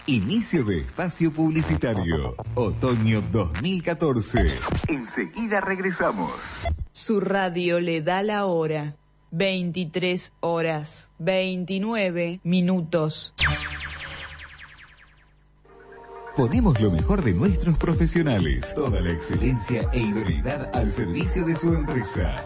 [0.07, 4.57] Inicio de espacio publicitario, otoño 2014.
[4.87, 6.31] Enseguida regresamos.
[6.93, 8.95] Su radio le da la hora.
[9.33, 13.35] 23 horas 29 minutos.
[16.37, 21.75] Ponemos lo mejor de nuestros profesionales, toda la excelencia e idoneidad al servicio de su
[21.75, 22.45] empresa.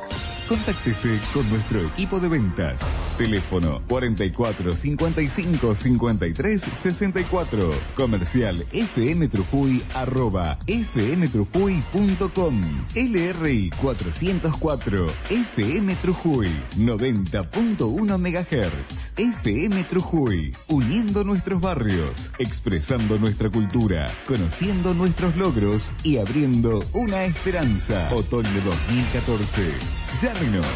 [0.49, 2.81] Contáctese con nuestro equipo de ventas.
[3.19, 7.71] Teléfono 44 55 53 64.
[7.95, 12.61] Comercial FM Trujuy arroba fmtrujuy.com.
[12.95, 16.49] LRI 404 FM Trujuy
[16.79, 19.13] 90.1 MHz.
[19.19, 20.57] FM Trujuy.
[20.69, 28.09] Uniendo nuestros barrios, expresando nuestra cultura, conociendo nuestros logros y abriendo una esperanza.
[28.15, 30.08] Otoño 2014.
[30.21, 30.67] Llámenos.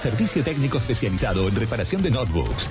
[0.00, 2.66] Servicio técnico especializado en reparación de notebooks,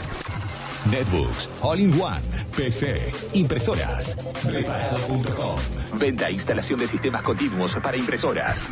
[0.91, 2.21] netbooks, all-in-one,
[2.55, 4.15] PC, impresoras.
[4.43, 5.59] Reparado.com.
[5.93, 8.69] Venta e instalación de sistemas continuos para impresoras.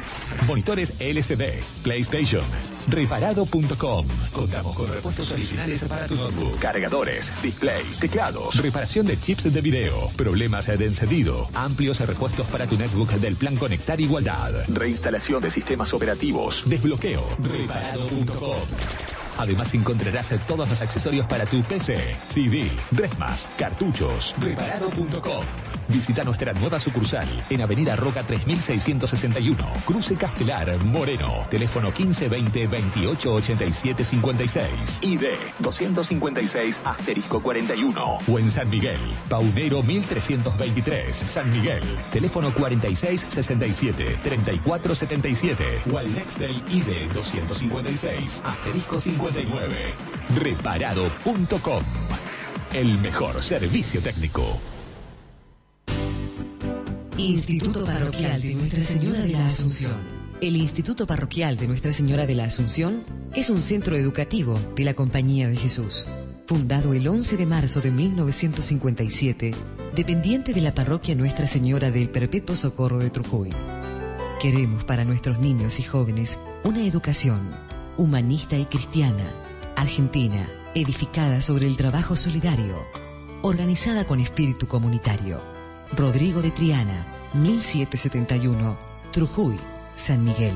[0.48, 2.44] Monitores LCD, PlayStation.
[2.88, 4.06] Reparado.com.
[4.32, 6.60] Contamos con repuestos originales para tu notebook.
[6.60, 8.56] Cargadores, display, teclados.
[8.58, 10.10] Reparación de chips de video.
[10.16, 11.50] Problemas de encendido.
[11.54, 14.66] Amplios repuestos para tu netbook del plan Conectar Igualdad.
[14.68, 16.64] Reinstalación de sistemas operativos.
[16.68, 17.24] Desbloqueo.
[17.42, 19.15] Reparado.com.
[19.38, 24.34] Además encontrarás todos los accesorios para tu PC, CD, Resmas, cartuchos.
[24.40, 25.46] Reparado.com.
[25.88, 31.46] Visita nuestra nueva sucursal en Avenida Roca 3661, Cruce Castelar, Moreno.
[31.50, 34.70] Teléfono 1520 28 87 56.
[35.02, 35.24] ID
[35.60, 38.18] 256 asterisco 41.
[38.28, 39.00] O en San Miguel,
[39.30, 41.84] Paunero 1323, San Miguel.
[42.12, 45.82] Teléfono 46 67 34 77.
[45.94, 49.76] O al Nextel ID 256 asterisco 59.
[50.40, 51.84] Reparado.com.
[52.74, 54.60] El mejor servicio técnico.
[57.18, 59.96] Instituto Parroquial de Nuestra Señora de la Asunción.
[60.42, 63.04] El Instituto Parroquial de Nuestra Señora de la Asunción
[63.34, 66.08] es un centro educativo de la Compañía de Jesús,
[66.46, 69.56] fundado el 11 de marzo de 1957,
[69.96, 73.50] dependiente de la Parroquia Nuestra Señora del Perpetuo Socorro de Trujuy.
[74.40, 77.65] Queremos para nuestros niños y jóvenes una educación
[77.98, 79.32] humanista y cristiana,
[79.76, 82.76] argentina, edificada sobre el trabajo solidario,
[83.42, 85.40] organizada con espíritu comunitario.
[85.96, 88.78] Rodrigo de Triana, 1771,
[89.12, 89.58] Trujuy,
[89.96, 90.56] San Miguel.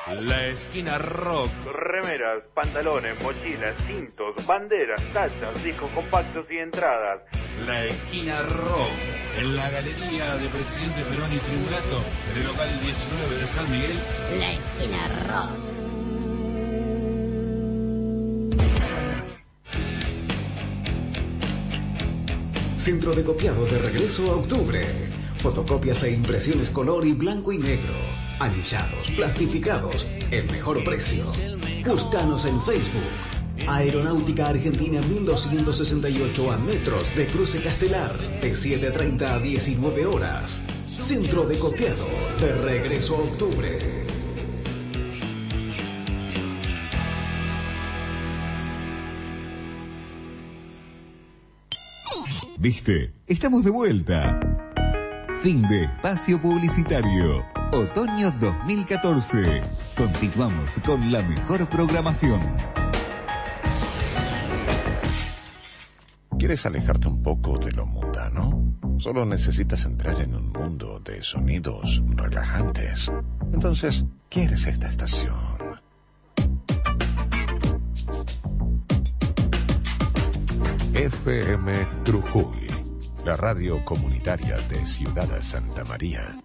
[0.09, 1.51] La esquina rock.
[1.72, 7.20] Remeras, pantalones, mochilas, cintos, banderas, tachas, discos compactos y entradas.
[7.66, 8.89] La esquina rock.
[9.39, 12.02] En la galería de Presidente Perón y Triunvirato,
[12.32, 13.98] en el local 19 de San Miguel.
[14.39, 15.51] La esquina rock.
[22.78, 24.82] Centro de copiado de regreso a octubre.
[25.39, 28.19] Fotocopias e impresiones color y blanco y negro.
[28.40, 31.24] Anillados, plastificados, el mejor precio.
[31.86, 33.02] Búscanos en Facebook.
[33.68, 40.62] Aeronáutica Argentina 1268 a metros de Cruce Castelar, de 7.30 a 19 horas.
[40.88, 42.06] Centro de copiado
[42.40, 44.06] de regreso a octubre.
[52.58, 53.12] ¿Viste?
[53.26, 54.40] Estamos de vuelta.
[55.42, 57.59] Fin de espacio publicitario.
[57.72, 59.62] Otoño 2014.
[59.97, 62.40] Continuamos con la mejor programación.
[66.36, 68.74] ¿Quieres alejarte un poco de lo mundano?
[68.98, 73.09] Solo necesitas entrar en un mundo de sonidos relajantes.
[73.52, 75.36] Entonces, ¿quieres esta estación?
[80.92, 82.66] FM Trujuy,
[83.24, 86.36] la radio comunitaria de Ciudad Santa María.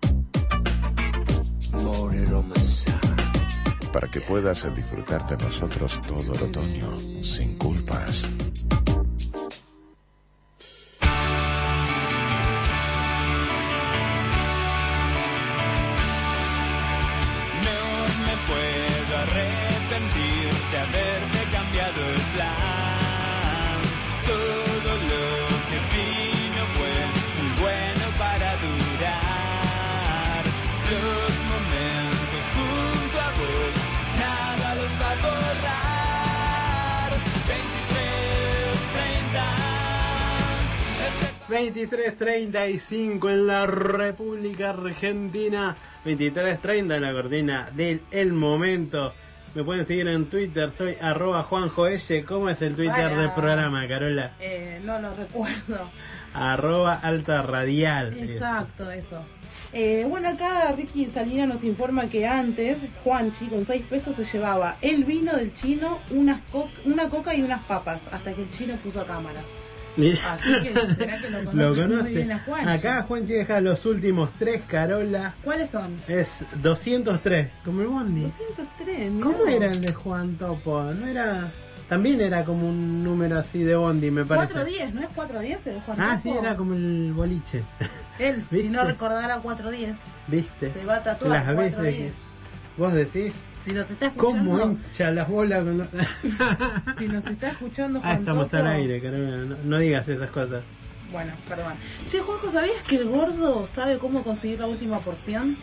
[3.92, 8.28] Para que puedas disfrutar de nosotros todo el otoño sin culpas.
[41.50, 49.14] 23.35 en la República Argentina, 23.30 en la cortina del El Momento.
[49.54, 52.24] Me pueden seguir en Twitter, soy arroba Juanjo S.
[52.26, 53.18] ¿Cómo es el Twitter Hola.
[53.22, 54.34] del programa, Carola?
[54.40, 55.90] Eh, no lo recuerdo.
[56.34, 58.18] Arroba alta radial.
[58.18, 59.24] Exacto, eso.
[59.72, 64.78] Eh, bueno, acá Ricky Salina nos informa que antes Juanchi con 6 pesos se llevaba
[64.82, 68.76] el vino del chino, unas co- una coca y unas papas, hasta que el chino
[68.78, 69.44] puso cámaras.
[69.98, 70.34] Mira.
[70.34, 71.56] Así que, ¿será que lo conoce?
[71.58, 72.14] Lo muy conoce.
[72.14, 72.70] bien a Juanchi?
[72.70, 75.34] Acá Juanchi deja los últimos tres, Carola.
[75.44, 75.96] ¿Cuáles son?
[76.08, 78.22] Es 203, como el Bondi.
[78.24, 80.84] 203, mirá ¿Cómo era el de Juan Topo?
[80.94, 81.52] ¿No era...?
[81.88, 84.54] También era como un número así de Bondi, me parece.
[84.54, 86.22] 410, ¿no es 410 el Juan Ah, Topo?
[86.24, 87.64] sí, era como el boliche.
[88.18, 88.70] Él, si ¿Viste?
[88.72, 89.96] no recordara 410,
[90.28, 90.72] ¿Viste?
[90.72, 91.96] se va a tatuar Las veces 410.
[92.14, 92.82] que...
[92.82, 93.34] ¿Vos decís?
[93.66, 95.88] Si nos está escuchando, ¿Cómo hincha las bolas con los-
[96.98, 99.02] si nos está escuchando Juan Ah, estamos al aire.
[99.02, 100.64] No, no digas esas cosas.
[101.12, 101.74] Bueno, perdón.
[102.08, 105.58] Che, Juanjo, ¿sabías que el gordo sabe cómo conseguir la última porción?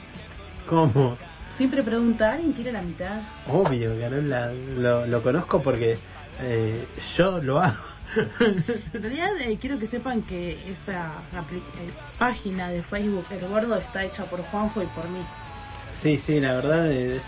[0.68, 1.16] ¿Cómo?
[1.56, 3.20] Siempre pregunta, ¿alguien quiere la mitad?
[3.46, 4.52] Obvio, Carola.
[4.76, 5.98] Lo, lo conozco porque
[6.40, 6.84] eh,
[7.16, 7.76] yo lo hago.
[8.94, 14.04] En realidad eh, quiero que sepan que esa eh, página de Facebook, El Gordo, está
[14.04, 15.20] hecha por Juanjo y por mí.
[16.00, 17.20] Sí, sí, la verdad, eh,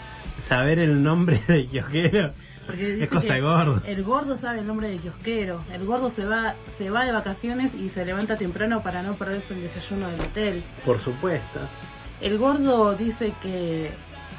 [0.48, 2.30] saber el nombre de kiosquero
[2.72, 3.82] es cosa de gordo.
[3.86, 5.60] El gordo sabe el nombre de kiosquero.
[5.72, 9.54] El gordo se va, se va de vacaciones y se levanta temprano para no perderse
[9.54, 10.64] el desayuno del hotel.
[10.84, 11.60] Por supuesto.
[12.20, 13.90] El gordo dice que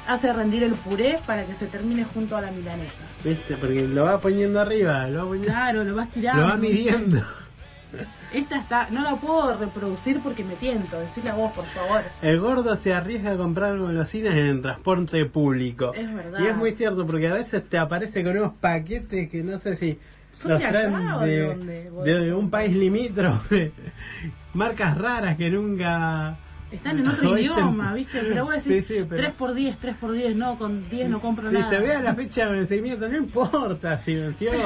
[0.06, 2.94] hace rendir el puré para que se termine junto a la milanesa.
[3.22, 3.56] ¿Viste?
[3.56, 5.48] Porque lo va poniendo arriba, lo va poniendo.
[5.48, 6.42] Claro, lo vas tirando.
[6.42, 7.22] Lo va midiendo.
[8.32, 10.98] Esta está, no la puedo reproducir porque me tiento.
[11.00, 12.02] Decirle a vos, por favor.
[12.22, 15.92] El gordo se arriesga a comprar golosinas en el transporte público.
[15.94, 16.40] Es verdad.
[16.40, 19.76] Y es muy cierto porque a veces te aparece con unos paquetes que no sé
[19.76, 19.98] si
[20.34, 21.46] ¿Son los traen de de,
[21.90, 21.90] dónde?
[22.20, 23.72] de un país limítrofe.
[24.54, 26.36] Marcas raras que nunca...
[26.70, 28.20] Están en otro idioma, ¿viste?
[28.28, 31.08] Pero vos decís Sí, sí, pero- 3 por 10, 3 por 10, no, con 10
[31.08, 31.70] no compro Si nada.
[31.70, 34.50] se vea la fecha de vencimiento, no importa si venció.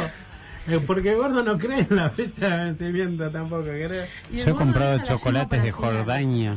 [0.71, 4.05] eh, Porque el gordo no cree en la fecha de vencimiento tampoco, creo.
[4.33, 6.55] Yo he comprado chocolates de Jordania.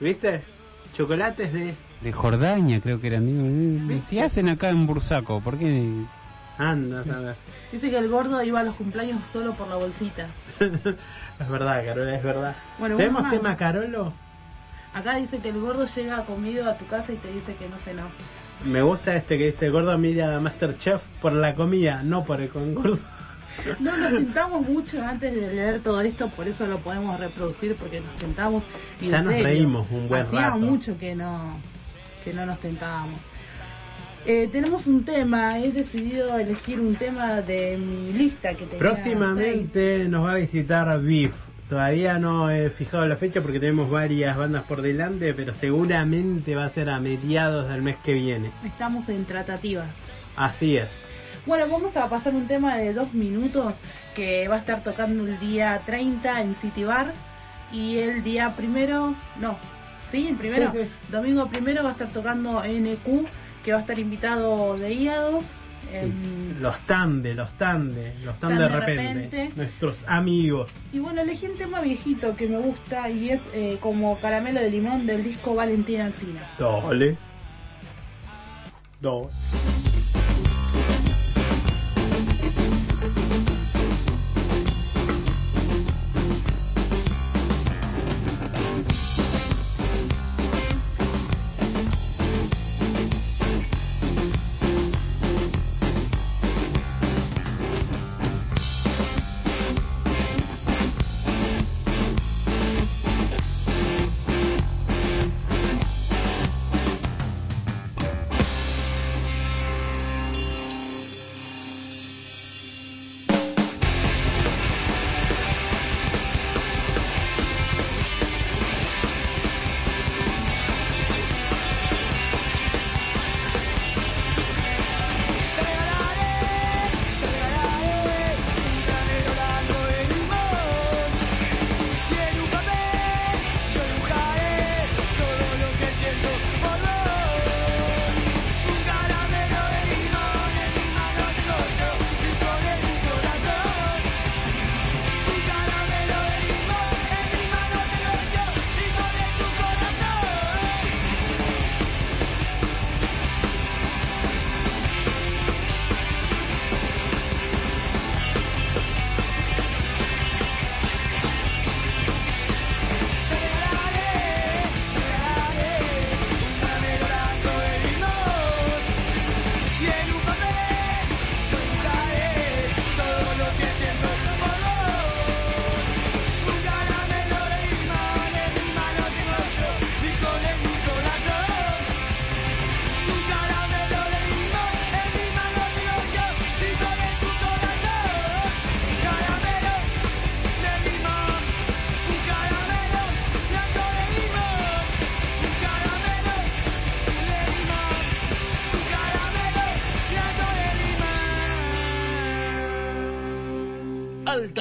[0.00, 0.42] ¿Viste?
[0.94, 1.74] Chocolates de...
[2.00, 3.88] De Jordania creo que eran.
[3.88, 5.92] Digo, Si hacen acá en Bursaco, ¿por qué?
[6.56, 7.36] Anda, a ver.
[7.72, 10.28] Dice que el gordo iba a los cumpleaños solo por la bolsita.
[11.40, 12.56] Es verdad, Carola, es verdad.
[12.80, 13.30] Bueno, ¿Tenemos más.
[13.30, 14.12] tema Carolo?
[14.92, 17.76] Acá dice que el gordo llega comido a tu casa y te dice que no
[17.78, 18.02] cenó.
[18.64, 22.48] Me gusta este que dice gordo mira a Masterchef por la comida, no por el
[22.48, 23.04] concurso.
[23.80, 28.00] No nos tentamos mucho antes de leer todo esto, por eso lo podemos reproducir porque
[28.00, 28.62] nos tentamos.
[29.00, 30.58] Y Ya nos serio, reímos un buen hacía rato.
[30.58, 31.58] mucho que no,
[32.24, 33.18] que no nos tentábamos.
[34.26, 38.80] Eh, tenemos un tema, he decidido elegir un tema de mi lista que tenía seis.
[38.80, 41.34] Próximamente nos va a visitar Beef.
[41.68, 46.64] Todavía no he fijado la fecha porque tenemos varias bandas por delante, pero seguramente va
[46.64, 48.50] a ser a mediados del mes que viene.
[48.64, 49.88] Estamos en tratativas.
[50.36, 51.04] Así es.
[51.48, 53.74] Bueno, vamos a pasar un tema de dos minutos
[54.14, 57.14] que va a estar tocando el día 30 en City Bar
[57.72, 59.56] y el día primero, no,
[60.10, 60.90] sí, el primero, Sí, sí.
[61.10, 63.26] domingo primero va a estar tocando NQ,
[63.64, 65.46] que va a estar invitado de Hígados.
[65.90, 69.14] en- Los Tande, los Tande, los Tan Tande de repente.
[69.14, 69.50] repente.
[69.56, 70.70] Nuestros amigos.
[70.92, 74.70] Y bueno, elegí un tema viejito que me gusta y es eh, como caramelo de
[74.70, 76.46] limón del disco Valentina Encina.
[76.58, 77.16] Dole.
[79.00, 79.28] Dole.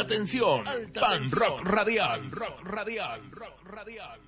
[0.07, 0.63] Alta tensión.
[0.93, 2.31] Pan rock radial.
[2.31, 3.21] Rock radial.
[3.29, 4.19] Rock radial.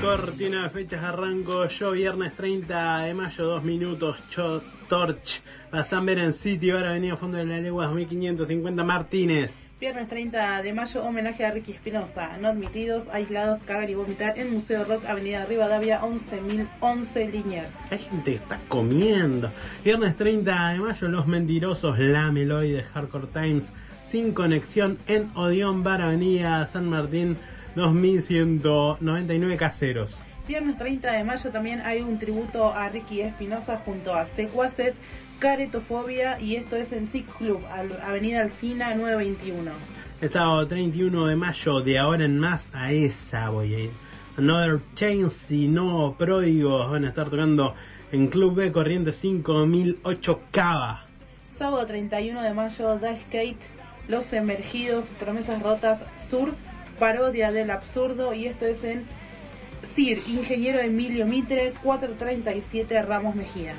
[0.00, 5.42] Cortina de fechas arranco yo viernes 30 de mayo, 2 minutos, Cho Torch,
[5.72, 9.67] a San Beren City, ahora Avenida Fondo de la Legua 2550 Martínez.
[9.80, 12.36] Viernes 30 de mayo, homenaje a Ricky Espinosa.
[12.40, 17.70] No admitidos, aislados, cagar y vomitar en Museo Rock, Avenida Rivadavia, 11.011 Liniers.
[17.88, 19.52] Hay gente que está comiendo.
[19.84, 23.66] Viernes 30 de mayo, Los Mentirosos, La Meloy de Hardcore Times,
[24.08, 27.36] sin conexión en Odeon Bar, Avenida San Martín,
[27.76, 30.10] 2199 Caseros.
[30.48, 34.96] Viernes 30 de mayo también hay un tributo a Ricky Espinosa junto a Secuaces,
[35.38, 37.60] Caretofobia y esto es en Sick Club,
[38.02, 39.70] Avenida Alcina 921.
[40.20, 43.90] El sábado 31 de mayo, de ahora en más, a esa voy a ir.
[44.36, 47.74] Another Chains y No Pródigos van a estar tocando
[48.10, 51.06] en Club B Corriente 5008 Cava.
[51.56, 53.60] Sábado 31 de mayo, The Skate,
[54.08, 56.52] Los Emergidos, Promesas Rotas, Sur,
[56.98, 59.04] parodia del absurdo y esto es en
[59.84, 63.74] CIR, Ingeniero Emilio Mitre, 437 Ramos Mejía.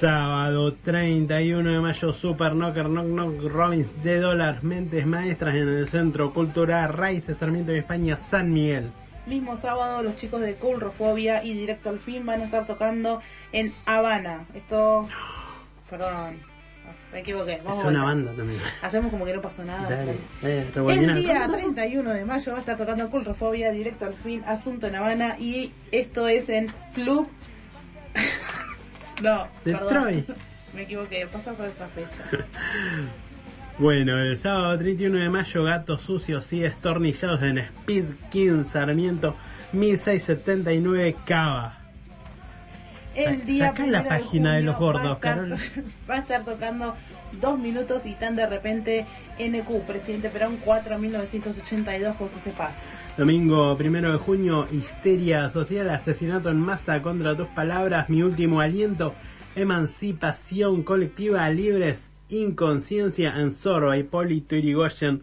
[0.00, 5.88] Sábado 31 de mayo, Super Knocker Knock Knock Robins de Dólar, Mentes Maestras en el
[5.90, 8.90] Centro Cultural Raíces Sarmiento de España, San Miguel.
[9.26, 13.20] Mismo sábado, los chicos de Coulrofobia y Directo al Fin van a estar tocando
[13.52, 14.46] en Habana.
[14.54, 15.06] Esto.
[15.90, 16.38] Perdón,
[17.12, 17.60] me equivoqué.
[17.62, 18.58] Vamos es una banda también.
[18.80, 19.86] Hacemos como que no pasó nada.
[19.86, 24.42] Dale, eh, El día 31 de mayo va a estar tocando Culrofobia, Directo al Fin,
[24.46, 27.28] Asunto en Habana y esto es en Club.
[29.22, 29.82] No, perdón.
[29.88, 30.28] Detroit.
[30.74, 32.24] Me equivoqué, pasa por esta fecha.
[33.78, 39.36] Bueno, el sábado 31 de mayo, Gatos Sucios y Estornillados en Speed King Sarmiento
[39.72, 41.78] 1679 Cava.
[43.14, 45.58] El día sacá la página de junio los gordos, va a estar- Carol.
[46.10, 46.94] va a estar tocando
[47.40, 49.06] dos minutos y tan de repente
[49.38, 52.76] NQ, Presidente Perón 4.982 José Cepaz.
[53.20, 59.14] Domingo 1 de junio, Histeria Social, Asesinato en Masa contra tus palabras, Mi último aliento,
[59.54, 61.98] Emancipación Colectiva, Libres,
[62.30, 65.20] Inconsciencia en Zorro, Hipólito Irigoyen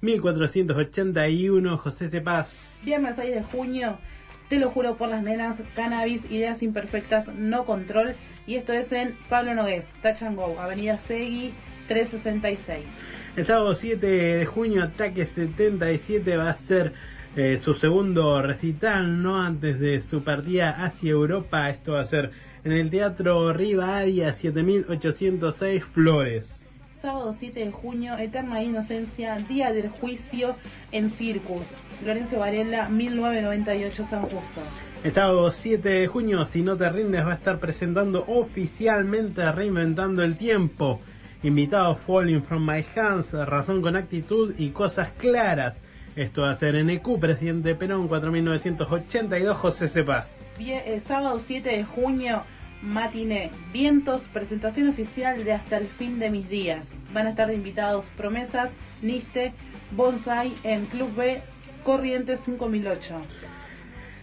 [0.00, 2.80] 1481, José Cepaz.
[2.82, 3.98] Viernes 6 de junio,
[4.48, 8.14] te lo juro por las nenas, Cannabis, Ideas Imperfectas, No Control.
[8.46, 11.52] Y esto es en Pablo Nogués, Touch and Go, Avenida Segui
[11.88, 12.86] 366.
[13.36, 16.94] El sábado 7 de junio, Ataque 77 va a ser
[17.36, 21.68] eh, su segundo recital, no antes de su partida hacia Europa.
[21.68, 22.30] Esto va a ser
[22.62, 26.64] en el Teatro Rivadavia 7806 Flores.
[27.00, 30.56] Sábado 7 de junio, Eterna Inocencia, Día del Juicio
[30.92, 31.66] en Circus.
[32.00, 34.60] Florencio Varela, 1998 San Justo.
[35.02, 40.22] El sábado 7 de junio, Si no te rindes, va a estar presentando oficialmente Reinventando
[40.22, 41.00] el Tiempo.
[41.42, 45.80] Invitados Falling from My Hands, Razón con Actitud y Cosas Claras.
[46.16, 50.28] Esto va a ser en EQ, Presidente Perón, 4982, José Cepaz.
[50.60, 52.44] El sábado 7 de junio,
[52.82, 56.86] Matiné, Vientos, presentación oficial de Hasta el fin de mis días.
[57.12, 58.70] Van a estar de invitados Promesas,
[59.02, 59.54] Niste,
[59.90, 61.42] Bonsai en Club B,
[61.82, 63.16] Corrientes 5008.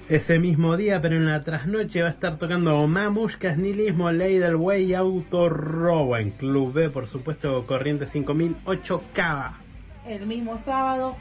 [0.07, 4.55] Ese mismo día, pero en la trasnoche, va a estar tocando Mamushkas, Nihilismo, Ley del
[4.55, 9.59] Way y Autorrobo en Club B, por supuesto, Corriente 5008 Cava.
[10.07, 11.15] El mismo sábado,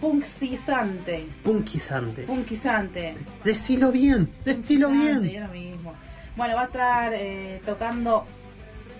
[0.00, 1.26] Punxisante.
[1.42, 2.22] Punkizante.
[2.22, 3.14] Punxisante.
[3.44, 5.40] Decilo bien, decilo bien.
[5.40, 5.94] lo mismo.
[6.36, 8.26] Bueno, va a estar eh, tocando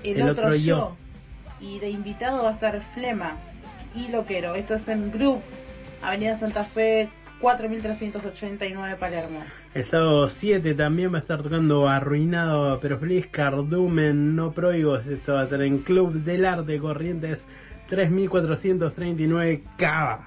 [0.03, 0.77] el, El otro, otro yo.
[0.77, 0.97] yo.
[1.61, 3.37] Y de invitado va a estar Flema
[3.95, 4.55] y Loquero.
[4.55, 5.41] Esto es en Group,
[6.03, 7.09] Avenida Santa Fe,
[7.41, 9.41] 4389 Palermo.
[9.75, 15.07] El sábado 7 también va a estar tocando Arruinado, pero feliz Cardumen, no prohibos.
[15.07, 17.47] Esto va a estar en Club del Arte Corrientes
[17.89, 20.26] 3439 Cava.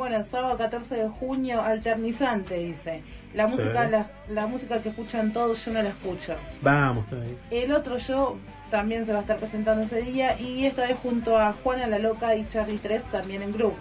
[0.00, 3.02] Bueno, el sábado 14 de junio, alternizante, dice.
[3.34, 6.36] La música, la, la música que escuchan todos, yo no la escucho.
[6.62, 7.34] Vamos todavía.
[7.50, 8.38] El otro yo
[8.70, 11.98] también se va a estar presentando ese día y esta vez junto a Juana la
[11.98, 13.74] Loca y Charlie 3 también en Group.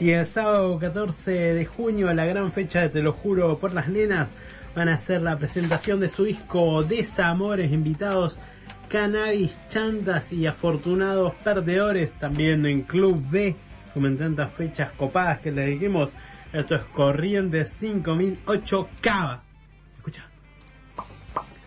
[0.00, 3.86] Y el sábado 14 de junio, la gran fecha de Te lo juro por las
[3.86, 4.30] nenas,
[4.74, 8.40] van a hacer la presentación de su disco Desamores, invitados
[8.88, 13.54] Cannabis, Chantas y Afortunados Perdedores, también en Club B,
[13.94, 16.10] como en tantas fechas copadas que les dijimos.
[16.52, 19.42] Esto es Corriente 5008 Cava.
[19.96, 20.24] Escucha.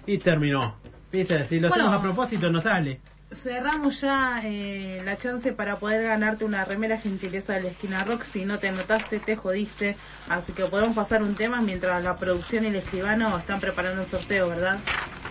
[0.05, 0.75] Y terminó.
[1.11, 1.85] Viste, si lo Bueno.
[1.85, 2.99] hacemos a propósito no sale.
[3.31, 8.23] cerramos ya eh, la chance para poder ganarte una remera gentileza de la esquina rock.
[8.23, 9.95] Si no te anotaste, te jodiste.
[10.29, 14.07] Así que podemos pasar un tema mientras la producción y el escribano están preparando el
[14.07, 14.79] sorteo, ¿verdad?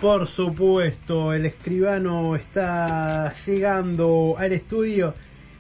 [0.01, 5.15] Por supuesto, el escribano está llegando al estudio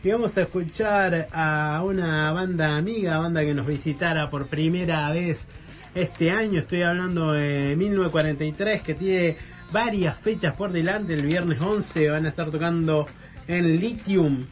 [0.04, 5.46] y vamos a escuchar a una banda amiga, banda que nos visitara por primera vez
[5.94, 6.58] este año.
[6.58, 9.36] Estoy hablando de 1943, que tiene
[9.70, 11.14] varias fechas por delante.
[11.14, 13.06] El viernes 11 van a estar tocando
[13.46, 14.44] en Lithium.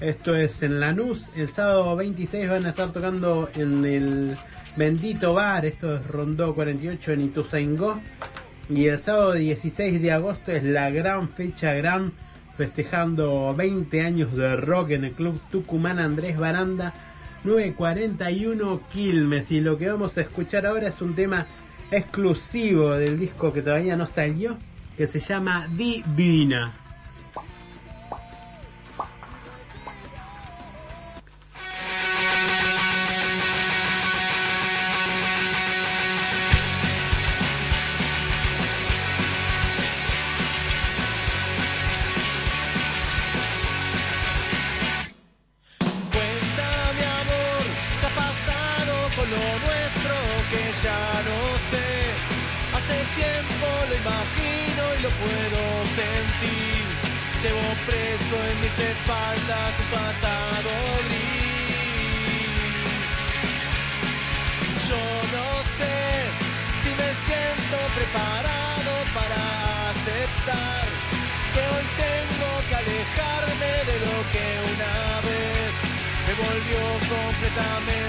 [0.00, 1.26] Esto es en Lanús.
[1.36, 4.36] El sábado 26 van a estar tocando en el
[4.76, 5.64] Bendito Bar.
[5.64, 7.98] Esto es Rondó 48 en Ituzaingó.
[8.68, 12.12] Y el sábado 16 de agosto es la gran fecha gran
[12.56, 16.92] festejando 20 años de rock en el Club Tucumán Andrés Baranda
[17.44, 21.46] 941 Quilmes y lo que vamos a escuchar ahora es un tema
[21.90, 24.56] exclusivo del disco que todavía no salió
[24.96, 26.72] que se llama Divina.
[59.80, 60.70] Un pasado
[61.06, 61.32] gris.
[64.88, 65.04] Yo
[65.36, 65.98] no sé
[66.82, 69.38] si me siento preparado para
[69.90, 70.84] aceptar
[71.54, 74.94] que hoy tengo que alejarme de lo que una
[75.28, 75.72] vez
[76.26, 76.82] me volvió
[77.14, 78.01] completamente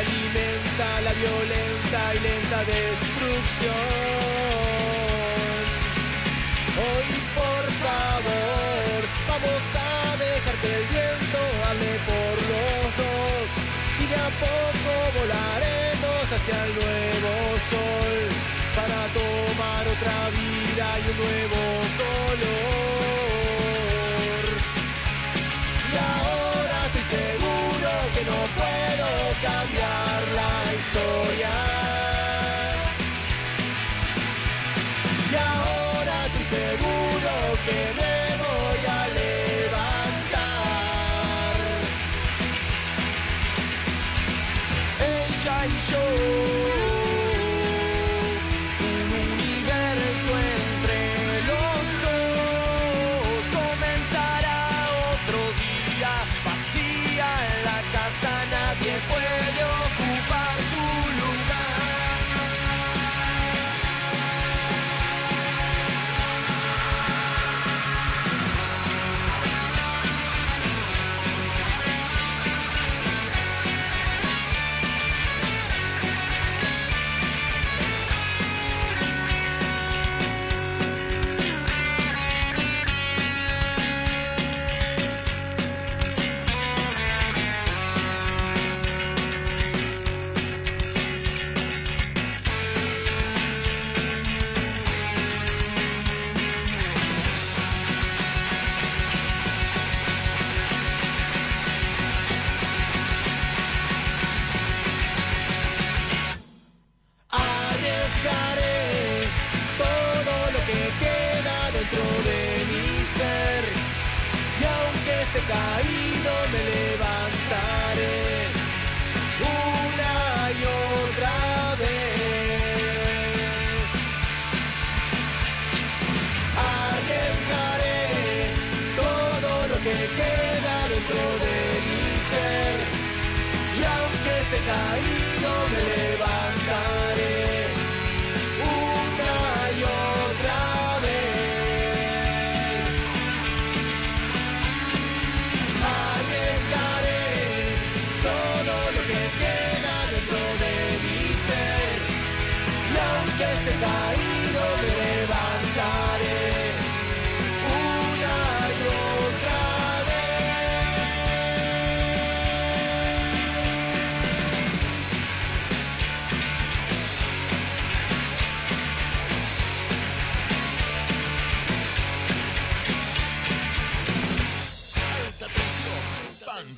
[0.00, 3.74] alimenta la violenta y lenta destrucción.
[6.88, 7.08] Hoy
[7.40, 8.98] por favor
[9.28, 13.46] vamos a dejar que el viento hable por los dos
[14.02, 17.32] y de a poco volaremos hacia el nuevo
[17.72, 18.18] sol
[18.78, 21.60] para tomar otra vida y un nuevo
[22.00, 22.99] color.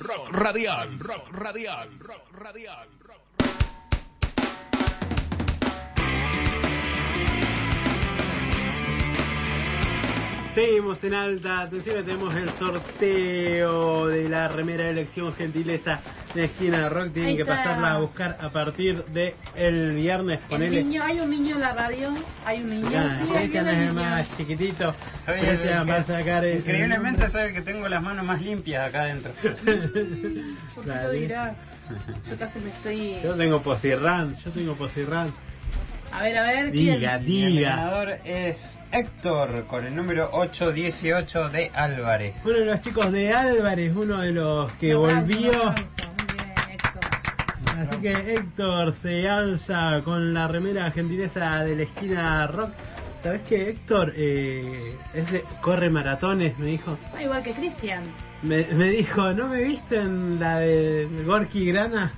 [0.03, 2.87] Rock radial, rock radial, rock radial,
[10.53, 15.99] Seguimos en alta atención, tenemos el sorteo de la remera de elección gentileza
[16.35, 17.11] de esquina de rock.
[17.11, 20.39] Tienen que pasarla a buscar a partir de el viernes.
[20.43, 20.83] El Ponele.
[20.83, 22.13] niño, hay un niño en la radio,
[22.45, 22.87] hay un niño.
[22.93, 24.95] Ah, sí, ahí Cristian viene es el más chiquitito.
[25.25, 28.87] Soy el que- va a sacar el- Increíblemente soy que tengo las manos más limpias
[28.89, 29.31] acá adentro.
[29.41, 31.55] ¿Por qué lo?
[32.29, 33.17] Yo casi me estoy.
[33.23, 35.33] Yo tengo posirran, yo tengo posirran.
[36.11, 37.47] A ver, a ver, Diga, ¿quién?
[37.57, 42.35] El ganador es Héctor con el número 818 de Álvarez.
[42.45, 45.49] Uno de los chicos de Álvarez, uno de los que volvió.
[45.51, 45.73] un aplauso.
[45.73, 47.89] Muy bien, Héctor.
[47.89, 52.69] Así que Héctor se alza con la remera gentileza de la esquina rock.
[53.23, 56.59] ¿Sabes que Héctor eh, es de- corre maratones?
[56.59, 56.95] Me dijo.
[57.17, 58.03] Ah, igual que Cristian.
[58.43, 62.11] Me, me dijo, ¿no me viste en la de Gorky Grana?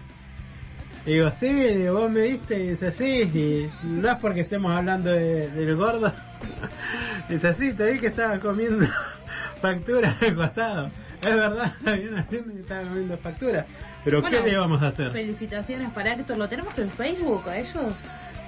[1.06, 5.12] Y digo, sí, vos me viste, y dice, sí, y no es porque estemos hablando
[5.12, 6.12] de- del gordo.
[7.30, 8.86] dice, sí, te vi que estaba comiendo
[9.62, 10.92] factura al costado.
[11.22, 13.66] Es verdad, había una tienda que estaba comiendo factura.
[14.04, 15.12] Pero Bueno, ¿qué le vamos a hacer?
[15.12, 16.38] Felicitaciones para Héctor.
[16.38, 17.94] ¿Lo tenemos en Facebook a ellos?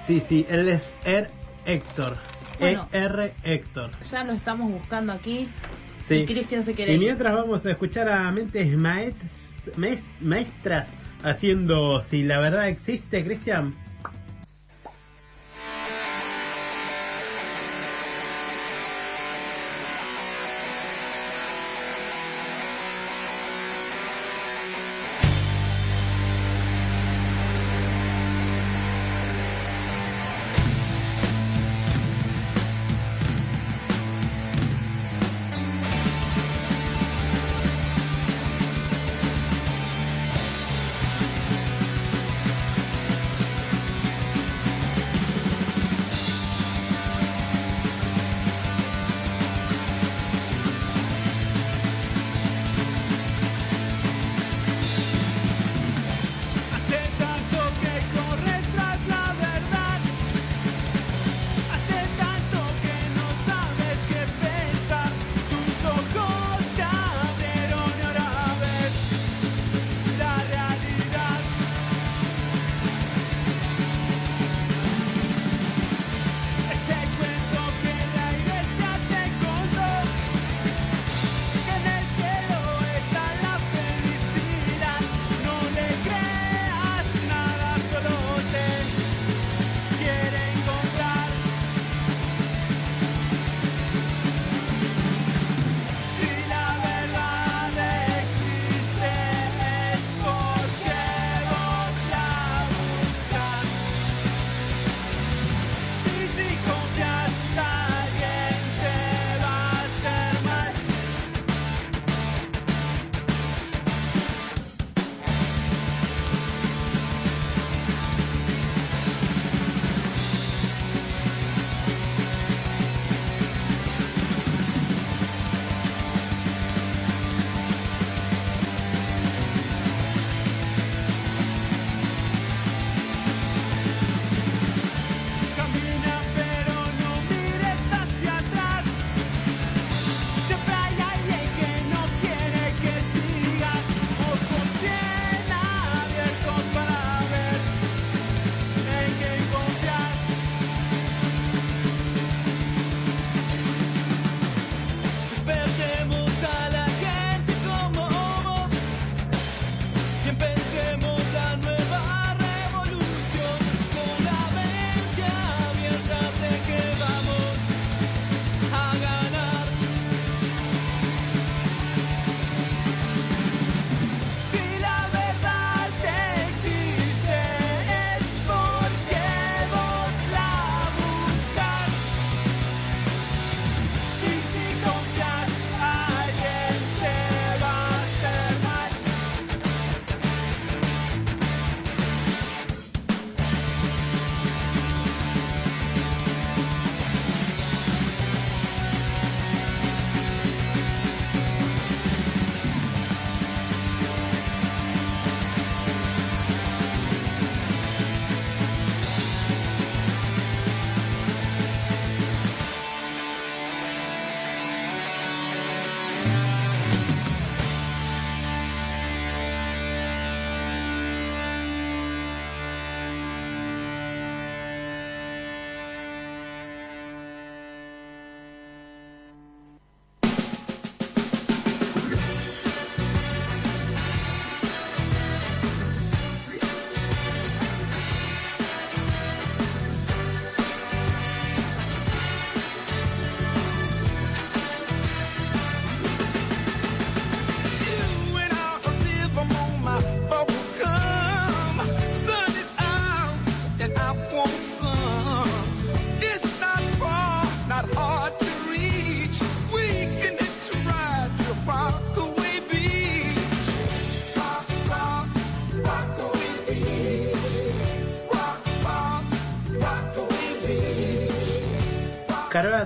[0.06, 1.30] Sí, sí, él es Er
[1.64, 2.16] Héctor.
[2.60, 2.88] Bueno.
[2.92, 3.90] E-R Héctor.
[4.10, 5.48] Ya lo estamos buscando aquí.
[6.08, 6.14] Sí.
[6.14, 7.00] Y Cristian se quiere Y ir.
[7.00, 9.14] mientras vamos a escuchar a mentes maest-
[9.76, 10.88] maest- maestras
[11.22, 13.74] haciendo si la verdad existe, Cristian.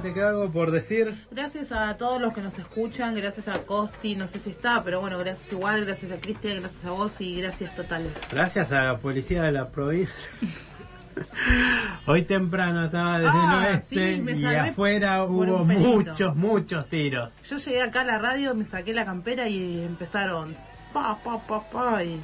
[0.00, 1.26] ¿Te queda algo por decir?
[1.30, 5.00] Gracias a todos los que nos escuchan, gracias a Costi, no sé si está, pero
[5.00, 8.12] bueno, gracias igual, gracias a Cristian, gracias a vos y gracias totales.
[8.30, 10.30] Gracias a la policía de la provincia.
[12.06, 17.30] Hoy temprano estaba desde Ah, el oeste sí, y afuera hubo muchos, muchos tiros.
[17.48, 20.56] Yo llegué acá a la radio, me saqué la campera y empezaron
[20.92, 22.18] pa, pa, pa, pa, y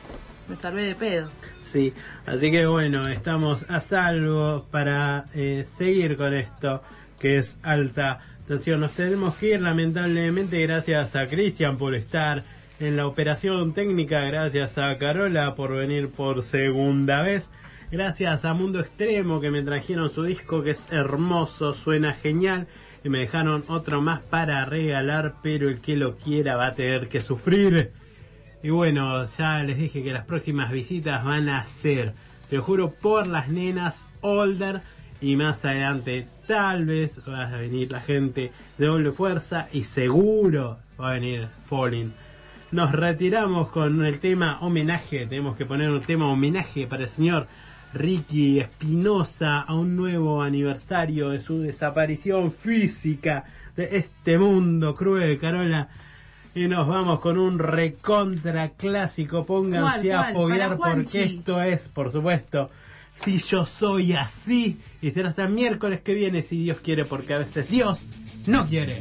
[0.49, 1.29] me salvé de pedo.
[1.71, 1.93] Sí,
[2.25, 6.83] así que bueno, estamos a salvo para eh, seguir con esto
[7.19, 8.81] que es alta tensión.
[8.81, 12.43] Nos tenemos que ir lamentablemente gracias a Cristian por estar
[12.81, 17.51] en la operación técnica, gracias a Carola por venir por segunda vez,
[17.91, 22.69] gracias a Mundo Extremo que me trajeron su disco que es hermoso, suena genial
[23.03, 27.09] y me dejaron otro más para regalar, pero el que lo quiera va a tener
[27.09, 27.91] que sufrir.
[28.63, 32.13] Y bueno, ya les dije que las próximas visitas van a ser,
[32.51, 34.83] te juro, por las nenas Older.
[35.21, 39.69] Y más adelante, tal vez va a venir la gente de doble fuerza.
[39.73, 42.13] Y seguro va a venir Falling.
[42.71, 45.27] Nos retiramos con el tema homenaje.
[45.27, 47.49] Tenemos que poner un tema homenaje para el señor
[47.95, 55.89] Ricky Espinosa a un nuevo aniversario de su desaparición física de este mundo cruel, Carola.
[56.55, 59.47] Y nos vamos con un recontra clásico.
[59.47, 62.69] Pónganse ¿Cuál, a apoyar porque esto es, por supuesto,
[63.25, 64.79] si yo soy así.
[65.01, 68.01] Y será hasta miércoles que viene, si Dios quiere, porque a veces Dios
[68.47, 68.99] no quiere.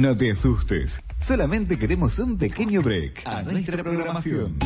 [0.00, 4.56] No te asustes, solamente queremos un pequeño break a nuestra programación.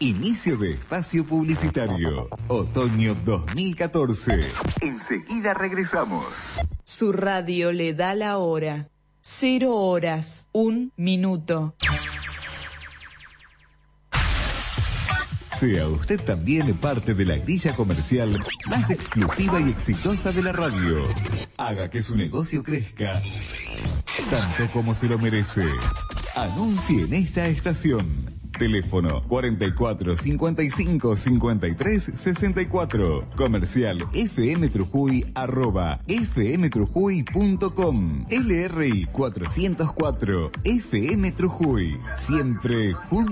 [0.00, 4.40] Inicio de espacio publicitario, otoño 2014.
[4.80, 6.24] Enseguida regresamos.
[6.82, 8.88] Su radio le da la hora.
[9.20, 11.76] Cero horas, un minuto.
[15.60, 21.04] Sea usted también parte de la grilla comercial más exclusiva y exitosa de la radio.
[21.58, 23.20] Haga que su negocio crezca
[24.30, 25.66] tanto como se lo merece.
[26.34, 28.40] Anuncie en esta estación.
[28.58, 33.28] Teléfono 44 55 53 64.
[33.36, 38.24] Comercial FM Trujuy arroba fmtrujuy.com.
[38.30, 42.00] LRI 404 FM Trujuy.
[42.16, 43.28] Siempre juntos.